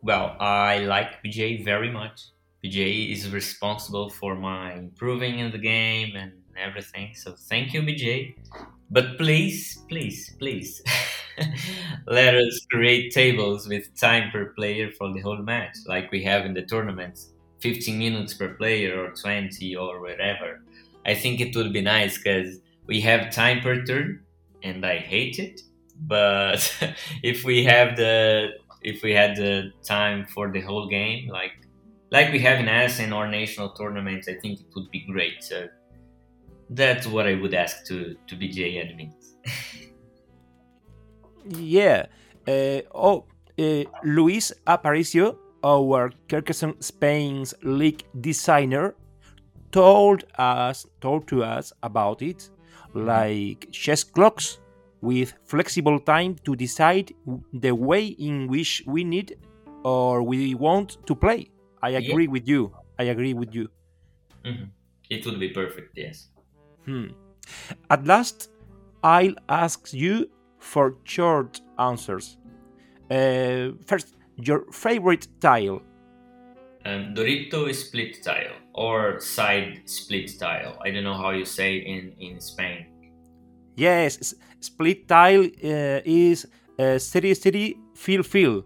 Well, 0.01 0.35
I 0.39 0.79
like 0.79 1.21
BGA 1.23 1.63
very 1.63 1.91
much. 1.91 2.21
BGA 2.63 3.11
is 3.11 3.31
responsible 3.31 4.09
for 4.09 4.35
my 4.35 4.73
improving 4.73 5.39
in 5.39 5.51
the 5.51 5.57
game 5.57 6.15
and 6.15 6.33
everything. 6.57 7.13
So 7.15 7.33
thank 7.33 7.73
you, 7.73 7.81
BGA. 7.81 8.35
But 8.89 9.17
please, 9.17 9.79
please, 9.87 10.35
please, 10.39 10.81
let 12.07 12.35
us 12.35 12.65
create 12.71 13.13
tables 13.13 13.67
with 13.67 13.95
time 13.99 14.31
per 14.31 14.45
player 14.53 14.91
for 14.91 15.13
the 15.13 15.21
whole 15.21 15.37
match, 15.41 15.77
like 15.87 16.11
we 16.11 16.23
have 16.23 16.45
in 16.45 16.53
the 16.53 16.63
tournaments 16.63 17.29
15 17.59 17.97
minutes 17.97 18.33
per 18.33 18.49
player 18.55 18.99
or 19.03 19.11
20 19.11 19.75
or 19.75 20.01
whatever 20.01 20.61
I 21.05 21.15
think 21.15 21.39
it 21.41 21.55
would 21.55 21.73
be 21.73 21.81
nice 21.81 22.17
because 22.17 22.59
we 22.85 23.01
have 23.01 23.31
time 23.31 23.61
per 23.61 23.83
turn, 23.83 24.21
and 24.63 24.85
I 24.85 24.97
hate 24.99 25.39
it. 25.39 25.61
But 25.99 26.61
if 27.23 27.43
we 27.43 27.63
have 27.63 27.97
the 27.97 28.51
if 28.81 29.03
we 29.03 29.13
had 29.13 29.35
the 29.35 29.71
time 29.83 30.25
for 30.25 30.51
the 30.51 30.61
whole 30.61 30.87
game, 30.87 31.29
like 31.29 31.53
like 32.11 32.31
we 32.31 32.39
have 32.39 32.59
in 32.59 32.67
Essen 32.67 33.13
or 33.13 33.27
national 33.27 33.69
tournaments, 33.69 34.27
I 34.27 34.35
think 34.35 34.59
it 34.59 34.67
would 34.75 34.91
be 34.91 35.05
great. 35.11 35.43
So 35.43 35.67
that's 36.69 37.07
what 37.07 37.27
I 37.27 37.35
would 37.35 37.53
ask 37.53 37.85
to 37.87 38.15
to 38.27 38.35
BGA 38.35 38.69
admins. 38.83 39.33
yeah. 41.57 42.05
Uh, 42.47 42.81
oh, 42.95 43.25
uh, 43.59 43.83
Luis 44.03 44.51
Aparicio, 44.65 45.37
our 45.63 46.11
Carcassonne 46.27 46.81
Spain's 46.81 47.53
league 47.61 48.03
designer, 48.19 48.95
told 49.71 50.23
us 50.37 50.85
told 51.01 51.27
to 51.27 51.43
us 51.43 51.71
about 51.83 52.21
it, 52.21 52.49
like 52.93 53.67
chess 53.71 54.03
clocks 54.03 54.57
with 55.01 55.33
flexible 55.45 55.99
time 55.99 56.35
to 56.45 56.55
decide 56.55 57.11
the 57.53 57.71
way 57.71 58.05
in 58.05 58.47
which 58.47 58.83
we 58.85 59.03
need 59.03 59.37
or 59.83 60.23
we 60.23 60.55
want 60.55 60.97
to 61.07 61.15
play. 61.15 61.49
I 61.81 61.91
agree 61.91 62.25
yeah. 62.25 62.31
with 62.31 62.47
you. 62.47 62.71
I 62.99 63.03
agree 63.05 63.33
with 63.33 63.53
you. 63.53 63.69
Mm-hmm. 64.45 64.65
It 65.09 65.25
would 65.25 65.39
be 65.39 65.49
perfect, 65.49 65.97
yes. 65.97 66.29
Hmm. 66.85 67.07
At 67.89 68.05
last, 68.05 68.51
I'll 69.03 69.35
ask 69.49 69.93
you 69.93 70.29
for 70.59 70.95
short 71.03 71.59
answers. 71.79 72.37
Uh, 73.09 73.71
first, 73.85 74.15
your 74.37 74.71
favorite 74.71 75.27
tile? 75.39 75.81
Um, 76.85 77.13
Dorito 77.13 77.73
split 77.75 78.23
tile 78.23 78.55
or 78.73 79.19
side 79.19 79.81
split 79.85 80.31
tile. 80.39 80.79
I 80.83 80.91
don't 80.91 81.03
know 81.03 81.17
how 81.17 81.31
you 81.31 81.45
say 81.45 81.77
in 81.77 82.13
in 82.19 82.39
Spain. 82.39 82.87
Yes, 83.75 84.33
split 84.61 85.07
tile 85.07 85.43
uh, 85.43 86.01
is 86.05 86.47
uh, 86.79 86.97
city 86.97 87.33
city 87.33 87.77
fill 87.95 88.23
fill. 88.23 88.65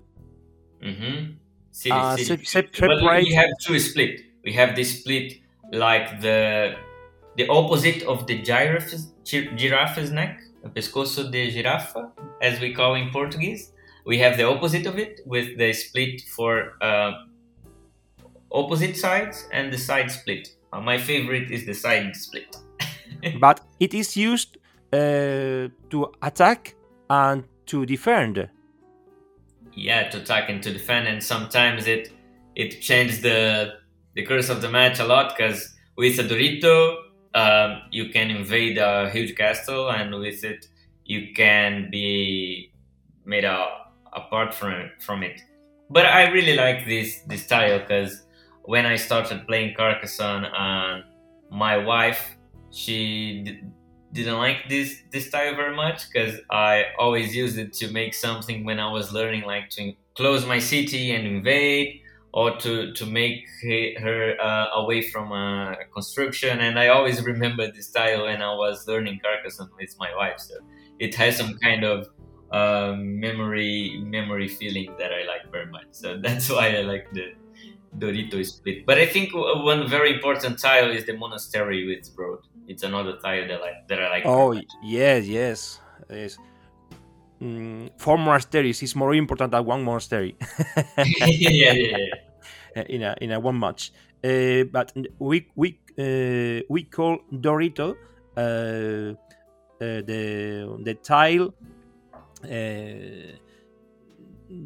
Mm-hmm. 0.83 1.33
City, 1.71 1.91
uh, 1.91 2.15
city, 2.15 2.45
se- 2.45 2.69
we 2.79 3.33
have 3.33 3.49
two 3.65 3.79
split. 3.79 4.21
We 4.43 4.53
have 4.53 4.75
this 4.75 4.99
split 4.99 5.33
like 5.71 6.21
the 6.21 6.75
the 7.35 7.47
opposite 7.49 8.03
of 8.03 8.27
the 8.27 8.41
giraffe's, 8.41 9.11
giraffe's 9.23 10.11
neck, 10.11 10.39
o 10.63 10.69
pescoço 10.69 11.29
de 11.29 11.51
girafa, 11.51 12.11
as 12.41 12.59
we 12.59 12.73
call 12.73 12.95
in 12.95 13.11
Portuguese. 13.11 13.73
We 14.05 14.19
have 14.19 14.37
the 14.37 14.43
opposite 14.43 14.85
of 14.85 14.97
it 14.97 15.21
with 15.25 15.57
the 15.57 15.73
split 15.73 16.21
for 16.21 16.73
uh, 16.81 17.11
opposite 18.51 18.95
sides 18.95 19.47
and 19.51 19.73
the 19.73 19.77
side 19.77 20.11
split. 20.11 20.49
Uh, 20.71 20.79
my 20.79 20.97
favorite 20.97 21.51
is 21.51 21.65
the 21.65 21.73
side 21.73 22.15
split. 22.15 22.55
but 23.39 23.61
it 23.79 23.93
is 23.93 24.15
used 24.15 24.57
uh, 24.95 25.67
to 25.89 26.11
attack 26.21 26.75
and 27.09 27.43
to 27.67 27.85
defend. 27.85 28.49
Yeah, 29.73 30.09
to 30.09 30.21
attack 30.21 30.49
and 30.49 30.63
to 30.63 30.71
defend, 30.71 31.07
and 31.07 31.21
sometimes 31.21 31.87
it 31.87 32.11
it 32.55 32.81
changes 32.81 33.21
the 33.21 33.73
the 34.15 34.25
course 34.25 34.49
of 34.49 34.61
the 34.61 34.69
match 34.69 34.99
a 34.99 35.05
lot 35.05 35.35
because 35.35 35.75
with 35.97 36.17
a 36.19 36.23
Dorito 36.23 36.97
um, 37.33 37.81
you 37.91 38.09
can 38.09 38.31
invade 38.31 38.77
a 38.77 39.09
huge 39.09 39.35
castle, 39.35 39.89
and 39.89 40.15
with 40.15 40.43
it 40.43 40.67
you 41.03 41.33
can 41.33 41.89
be 41.91 42.71
made 43.25 43.43
a, 43.43 43.67
apart 44.13 44.53
from 44.53 44.91
from 44.99 45.23
it. 45.23 45.41
But 45.89 46.05
I 46.05 46.29
really 46.29 46.55
like 46.55 46.85
this 46.85 47.19
this 47.27 47.43
style 47.43 47.79
because 47.79 48.23
when 48.63 48.85
I 48.85 48.95
started 48.95 49.45
playing 49.45 49.75
Carcassonne, 49.75 50.45
and 50.45 51.03
my 51.51 51.77
wife 51.77 52.37
she 52.71 53.61
didn't 54.11 54.37
like 54.37 54.69
this 54.69 55.01
this 55.11 55.27
style 55.27 55.55
very 55.55 55.75
much 55.75 56.09
because 56.09 56.39
I 56.49 56.85
always 56.97 57.35
used 57.35 57.57
it 57.57 57.73
to 57.73 57.91
make 57.91 58.13
something 58.13 58.63
when 58.63 58.79
I 58.79 58.89
was 58.91 59.11
learning, 59.11 59.43
like 59.43 59.69
to 59.71 59.93
close 60.15 60.45
my 60.45 60.59
city 60.59 61.11
and 61.11 61.27
invade 61.27 62.01
or 62.33 62.57
to 62.57 62.93
to 62.93 63.05
make 63.05 63.45
her 63.99 64.35
uh, 64.41 64.67
away 64.75 65.01
from 65.01 65.31
a 65.31 65.75
construction. 65.93 66.59
And 66.59 66.79
I 66.79 66.89
always 66.89 67.21
remember 67.23 67.71
this 67.71 67.87
style 67.87 68.23
when 68.25 68.41
I 68.41 68.53
was 68.53 68.87
learning 68.87 69.19
Carcassonne 69.23 69.69
with 69.79 69.95
my 69.99 70.13
wife. 70.15 70.39
So 70.39 70.55
it 70.99 71.15
has 71.15 71.37
some 71.37 71.57
kind 71.59 71.83
of 71.83 72.07
uh, 72.51 72.95
memory 72.97 74.01
memory 74.03 74.47
feeling 74.47 74.93
that 74.97 75.11
I 75.11 75.25
like 75.25 75.51
very 75.51 75.67
much. 75.67 75.87
So 75.91 76.17
that's 76.21 76.49
why 76.49 76.77
I 76.77 76.81
like 76.81 77.11
the 77.13 77.33
Dorito 77.97 78.43
split. 78.45 78.85
But 78.85 78.97
I 78.97 79.05
think 79.05 79.31
one 79.33 79.87
very 79.87 80.13
important 80.13 80.59
tile 80.59 80.91
is 80.91 81.05
the 81.05 81.13
monastery 81.13 81.87
with 81.87 82.09
road. 82.17 82.39
It's 82.67 82.83
another 82.83 83.17
tile 83.17 83.47
that 83.47 83.61
I 83.61 83.71
that 83.87 83.99
I 84.01 84.09
like. 84.09 84.25
Oh 84.25 84.59
yes, 84.83 85.25
yes, 85.27 85.79
yes. 86.09 86.37
Mm, 87.41 87.91
four 87.97 88.17
monasteries 88.17 88.81
is 88.81 88.95
more 88.95 89.13
important 89.13 89.51
than 89.51 89.65
one 89.65 89.83
monastery. 89.83 90.35
yeah, 90.97 91.73
yeah, 91.73 91.73
yeah. 91.73 92.83
in 92.89 93.03
a 93.03 93.15
in 93.21 93.31
a 93.31 93.39
one 93.39 93.59
match. 93.59 93.91
Uh, 94.23 94.63
but 94.71 94.91
we 95.19 95.47
we 95.55 95.79
uh, 95.99 96.63
we 96.69 96.83
call 96.83 97.19
Dorito 97.31 97.95
uh, 98.35 98.41
uh 98.41 99.13
the 99.79 100.79
the 100.83 100.93
tile 100.95 101.53
uh, 102.43 103.37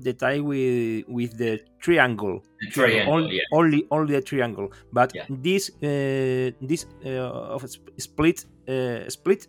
the 0.02 0.13
tile 0.13 0.43
with 0.43 1.06
with 1.08 1.38
the 1.38 1.60
triangle. 1.80 2.43
The 2.62 2.71
triangle 2.71 3.13
only, 3.13 3.36
yeah. 3.36 3.41
only 3.52 3.88
only 3.91 4.15
a 4.15 4.21
triangle. 4.21 4.71
But 4.93 5.12
yeah. 5.15 5.25
this 5.30 5.69
uh, 5.84 6.52
this 6.62 6.86
of 7.04 7.65
split 7.97 8.45
uh, 8.67 9.10
split 9.10 9.47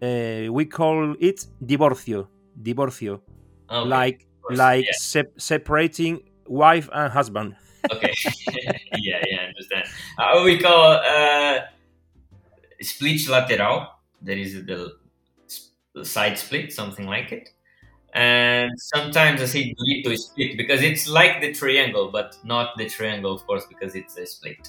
we 0.00 0.64
call 0.64 1.14
it 1.20 1.46
divorcio 1.64 2.28
divorcio. 2.62 3.20
Okay. 3.70 3.88
Like 3.88 4.26
like 4.50 4.84
yeah. 4.86 4.92
se- 4.98 5.32
separating 5.36 6.20
wife 6.46 6.88
and 6.92 7.12
husband 7.12 7.54
okay. 7.90 8.12
yeah, 8.98 9.22
yeah, 9.26 9.36
I 9.42 9.46
understand. 9.46 9.84
Uh, 10.18 10.42
we 10.44 10.58
call 10.58 10.92
uh, 10.92 11.60
split 12.80 13.28
lateral. 13.28 13.88
That 14.22 14.36
is 14.36 14.64
the 14.64 14.92
side 16.04 16.38
split, 16.38 16.72
something 16.72 17.06
like 17.06 17.32
it. 17.32 17.50
And 18.12 18.72
sometimes 18.76 19.40
I 19.40 19.44
see 19.44 19.62
say 19.62 19.74
Dorito 20.04 20.16
split 20.16 20.56
because 20.56 20.82
it's 20.82 21.08
like 21.08 21.40
the 21.40 21.52
triangle, 21.52 22.10
but 22.10 22.36
not 22.42 22.76
the 22.76 22.88
triangle, 22.88 23.32
of 23.32 23.46
course, 23.46 23.66
because 23.66 23.94
it's 23.94 24.16
a 24.18 24.26
split. 24.26 24.68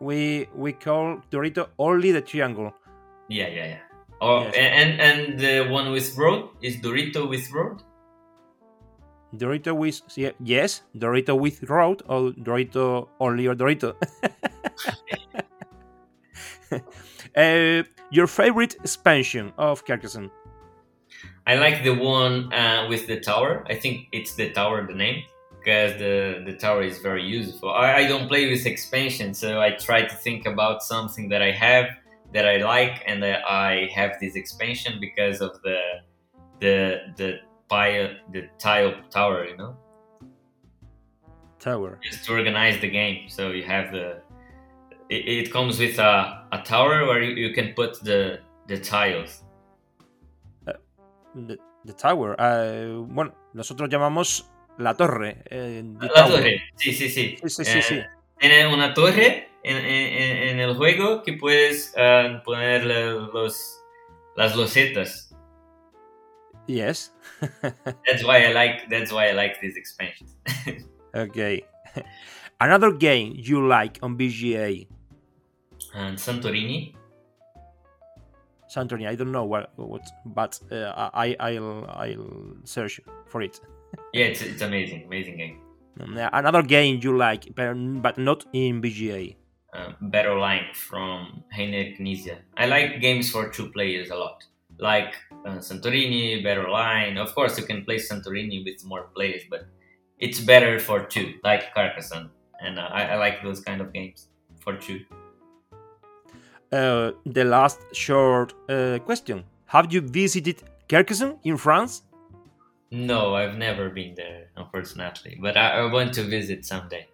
We 0.00 0.48
we 0.54 0.72
call 0.74 1.22
Dorito 1.30 1.68
only 1.78 2.12
the 2.12 2.20
triangle. 2.20 2.74
Yeah, 3.28 3.48
yeah, 3.48 3.66
yeah. 3.66 3.78
Oh, 4.20 4.42
yes. 4.42 4.54
and 4.54 5.00
and 5.00 5.40
the 5.40 5.68
one 5.70 5.92
with 5.92 6.16
road 6.16 6.50
is 6.62 6.76
Dorito 6.76 7.28
with 7.28 7.50
road. 7.52 7.82
Dorito 9.34 9.76
with 9.76 10.00
yes, 10.40 10.82
Dorito 10.96 11.38
with 11.38 11.62
road 11.68 12.02
or 12.08 12.32
Dorito 12.32 13.08
only 13.20 13.46
or 13.46 13.54
Dorito. 13.54 13.94
uh, 17.36 17.82
your 18.10 18.26
favorite 18.26 18.74
expansion 18.76 19.52
of 19.58 19.84
Carcassonne? 19.84 20.30
I 21.46 21.54
like 21.54 21.82
the 21.82 21.94
one 21.94 22.52
uh, 22.52 22.86
with 22.88 23.06
the 23.06 23.20
tower. 23.20 23.64
I 23.68 23.74
think 23.74 24.08
it's 24.12 24.34
the 24.34 24.50
tower, 24.50 24.86
the 24.86 24.94
name, 24.94 25.24
because 25.58 25.98
the 25.98 26.42
the 26.44 26.54
tower 26.54 26.82
is 26.82 26.98
very 26.98 27.24
useful. 27.24 27.70
I, 27.70 27.94
I 28.00 28.06
don't 28.06 28.28
play 28.28 28.50
with 28.50 28.66
expansion, 28.66 29.34
so 29.34 29.60
I 29.60 29.70
try 29.70 30.02
to 30.02 30.14
think 30.14 30.46
about 30.46 30.82
something 30.82 31.28
that 31.30 31.42
I 31.42 31.52
have 31.52 31.86
that 32.34 32.46
I 32.46 32.58
like, 32.58 33.02
and 33.06 33.22
that 33.22 33.40
I 33.48 33.88
have 33.94 34.12
this 34.20 34.34
expansion 34.36 34.98
because 35.00 35.40
of 35.40 35.60
the 35.62 35.80
the 36.60 37.00
the 37.16 37.40
pile 37.68 38.10
the 38.32 38.48
tile 38.58 38.94
tower, 39.10 39.46
you 39.46 39.56
know. 39.56 39.76
Tower. 41.58 41.98
Just 42.02 42.24
to 42.26 42.32
organize 42.32 42.80
the 42.80 42.90
game, 42.90 43.28
so 43.28 43.50
you 43.50 43.64
have 43.64 43.90
the. 43.92 44.20
It, 45.08 45.46
it 45.46 45.52
comes 45.52 45.78
with 45.78 45.98
a, 45.98 46.37
a 46.52 46.62
tower 46.62 47.06
where 47.06 47.22
you, 47.22 47.34
you 47.34 47.54
can 47.54 47.74
put 47.74 48.02
the 48.02 48.40
the 48.66 48.78
tiles. 48.78 49.44
Uh, 50.66 50.72
the, 51.34 51.58
the 51.84 51.92
tower. 51.92 52.36
Uh, 52.38 53.04
bueno, 53.06 53.34
nosotros 53.54 53.88
llamamos 53.88 54.50
la 54.78 54.94
torre. 54.94 55.42
Eh, 55.50 55.82
la 56.00 56.08
tower. 56.08 56.30
torre, 56.30 56.62
sí, 56.76 56.92
sí, 56.92 57.08
sí. 57.08 57.36
Sí, 57.42 57.48
sí, 57.48 57.64
sí, 57.64 57.78
eh, 57.78 57.82
sí. 57.82 58.02
Tiene 58.38 58.66
una 58.72 58.94
torre 58.94 59.48
en, 59.64 59.76
en, 59.76 60.48
en 60.48 60.60
el 60.60 60.74
juego 60.76 61.22
que 61.22 61.32
puedes 61.32 61.92
uh, 61.96 62.42
poner 62.44 62.84
los, 62.84 63.80
las 64.36 64.56
losetas. 64.56 65.34
Yes. 66.66 67.12
that's 67.62 68.24
why 68.24 68.44
I 68.44 68.52
like. 68.52 68.88
That's 68.90 69.10
why 69.10 69.28
I 69.28 69.32
like 69.32 69.60
these 69.60 69.76
expansions. 69.76 70.36
okay. 71.14 71.64
Another 72.60 72.92
game 72.92 73.32
you 73.36 73.66
like 73.66 73.98
on 74.02 74.18
BGA? 74.18 74.86
And 75.94 76.16
Santorini. 76.16 76.94
Santorini. 78.74 79.08
I 79.08 79.14
don't 79.14 79.32
know 79.32 79.44
what, 79.44 79.72
what 79.76 80.02
but 80.26 80.60
uh, 80.70 81.10
I 81.14 81.36
I'll 81.40 81.86
I'll 81.88 82.56
search 82.64 83.00
for 83.26 83.42
it. 83.42 83.60
yeah, 84.12 84.26
it's 84.26 84.42
it's 84.42 84.62
amazing, 84.62 85.04
amazing 85.06 85.38
game. 85.38 85.60
Another 86.00 86.62
game 86.62 87.00
you 87.02 87.16
like, 87.16 87.54
but 87.56 88.18
not 88.18 88.44
in 88.52 88.80
BGA. 88.80 89.34
uh, 89.72 89.92
Battle 90.00 90.40
Line 90.40 90.66
from 90.72 91.44
Reiner 91.56 91.98
Knizia. 91.98 92.38
I 92.56 92.66
like 92.66 93.00
games 93.00 93.30
for 93.30 93.48
two 93.48 93.70
players 93.70 94.10
a 94.10 94.14
lot, 94.14 94.44
like 94.78 95.14
uh, 95.46 95.58
Santorini, 95.58 96.42
Battle 96.42 96.72
Line. 96.72 97.18
Of 97.18 97.34
course, 97.34 97.58
you 97.58 97.64
can 97.64 97.84
play 97.84 97.96
Santorini 97.96 98.64
with 98.64 98.84
more 98.84 99.10
players, 99.14 99.42
but 99.50 99.66
it's 100.18 100.40
better 100.40 100.78
for 100.78 101.04
two, 101.04 101.34
like 101.44 101.74
Carcassonne, 101.74 102.30
and 102.60 102.78
uh, 102.78 102.88
I, 102.90 103.02
I, 103.04 103.16
like 103.16 103.42
those 103.42 103.60
kind 103.60 103.80
of 103.80 103.92
games 103.92 104.28
for 104.60 104.76
two. 104.76 105.00
Uh, 106.70 107.12
the 107.24 107.44
last 107.44 107.80
short 107.92 108.54
uh, 108.68 108.98
question: 109.04 109.44
Have 109.66 109.92
you 109.92 110.00
visited 110.00 110.62
Carcassonne 110.88 111.38
in 111.44 111.56
France? 111.56 112.02
No, 112.90 113.34
I've 113.34 113.56
never 113.56 113.90
been 113.90 114.14
there, 114.14 114.48
unfortunately, 114.56 115.38
but 115.40 115.56
I, 115.56 115.80
I 115.80 115.92
want 115.92 116.14
to 116.14 116.22
visit 116.22 116.64
someday. 116.64 117.06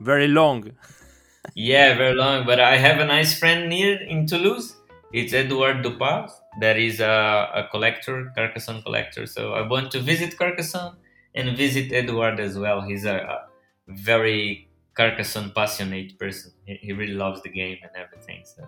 Very 0.00 0.28
long. 0.28 0.72
yeah, 1.54 1.94
very 1.96 2.14
long. 2.14 2.46
But 2.46 2.60
I 2.60 2.76
have 2.76 3.00
a 3.00 3.06
nice 3.06 3.38
friend 3.38 3.68
near 3.68 4.00
in 4.02 4.26
Toulouse. 4.26 4.76
It's 5.12 5.32
Edouard 5.32 5.84
Dupas. 5.84 6.30
That 6.60 6.78
is 6.78 7.00
a, 7.00 7.50
a 7.54 7.68
collector, 7.70 8.32
Carcassonne 8.36 8.82
collector. 8.82 9.26
So 9.26 9.52
I 9.52 9.66
want 9.66 9.90
to 9.92 10.00
visit 10.00 10.38
Carcassonne 10.38 10.96
and 11.34 11.56
visit 11.56 11.92
Edouard 11.92 12.40
as 12.40 12.58
well. 12.58 12.80
He's 12.80 13.04
a, 13.04 13.16
a 13.16 13.46
very 13.88 14.68
Carcassonne 14.94 15.52
passionate 15.54 16.18
person. 16.18 16.52
He, 16.66 16.74
he, 16.76 16.92
really 16.92 17.14
loves 17.14 17.42
the 17.42 17.48
game 17.48 17.78
and 17.82 17.90
everything. 17.96 18.42
So. 18.44 18.64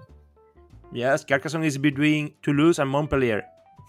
Yes, 0.94 1.24
Carcassonne 1.24 1.64
is 1.64 1.76
between 1.76 2.35
Toulouse 2.40 2.78
and 2.78 2.88
Montpellier. 2.88 3.42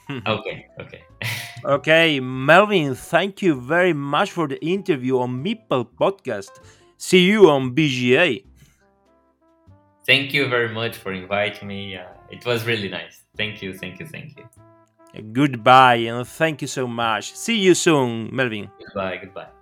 okay, 0.27 0.65
okay. 0.81 1.03
okay, 1.65 2.19
Melvin, 2.19 2.95
thank 2.95 3.41
you 3.41 3.61
very 3.61 3.93
much 3.93 4.31
for 4.31 4.47
the 4.47 4.59
interview 4.65 5.19
on 5.19 5.43
Meeple 5.43 5.85
Podcast. 5.85 6.59
See 6.97 7.25
you 7.25 7.49
on 7.49 7.75
BGA. 7.75 8.43
Thank 10.05 10.33
you 10.33 10.47
very 10.47 10.73
much 10.73 10.97
for 10.97 11.13
inviting 11.13 11.67
me. 11.67 11.95
Uh, 11.95 12.05
it 12.31 12.45
was 12.45 12.65
really 12.65 12.89
nice. 12.89 13.23
Thank 13.37 13.61
you, 13.61 13.73
thank 13.73 13.99
you, 13.99 14.07
thank 14.07 14.37
you. 14.37 14.49
Goodbye 15.31 16.09
and 16.09 16.27
thank 16.27 16.61
you 16.61 16.67
so 16.67 16.87
much. 16.87 17.33
See 17.33 17.57
you 17.57 17.75
soon, 17.75 18.29
Melvin. 18.35 18.69
Goodbye, 18.79 19.17
goodbye. 19.17 19.54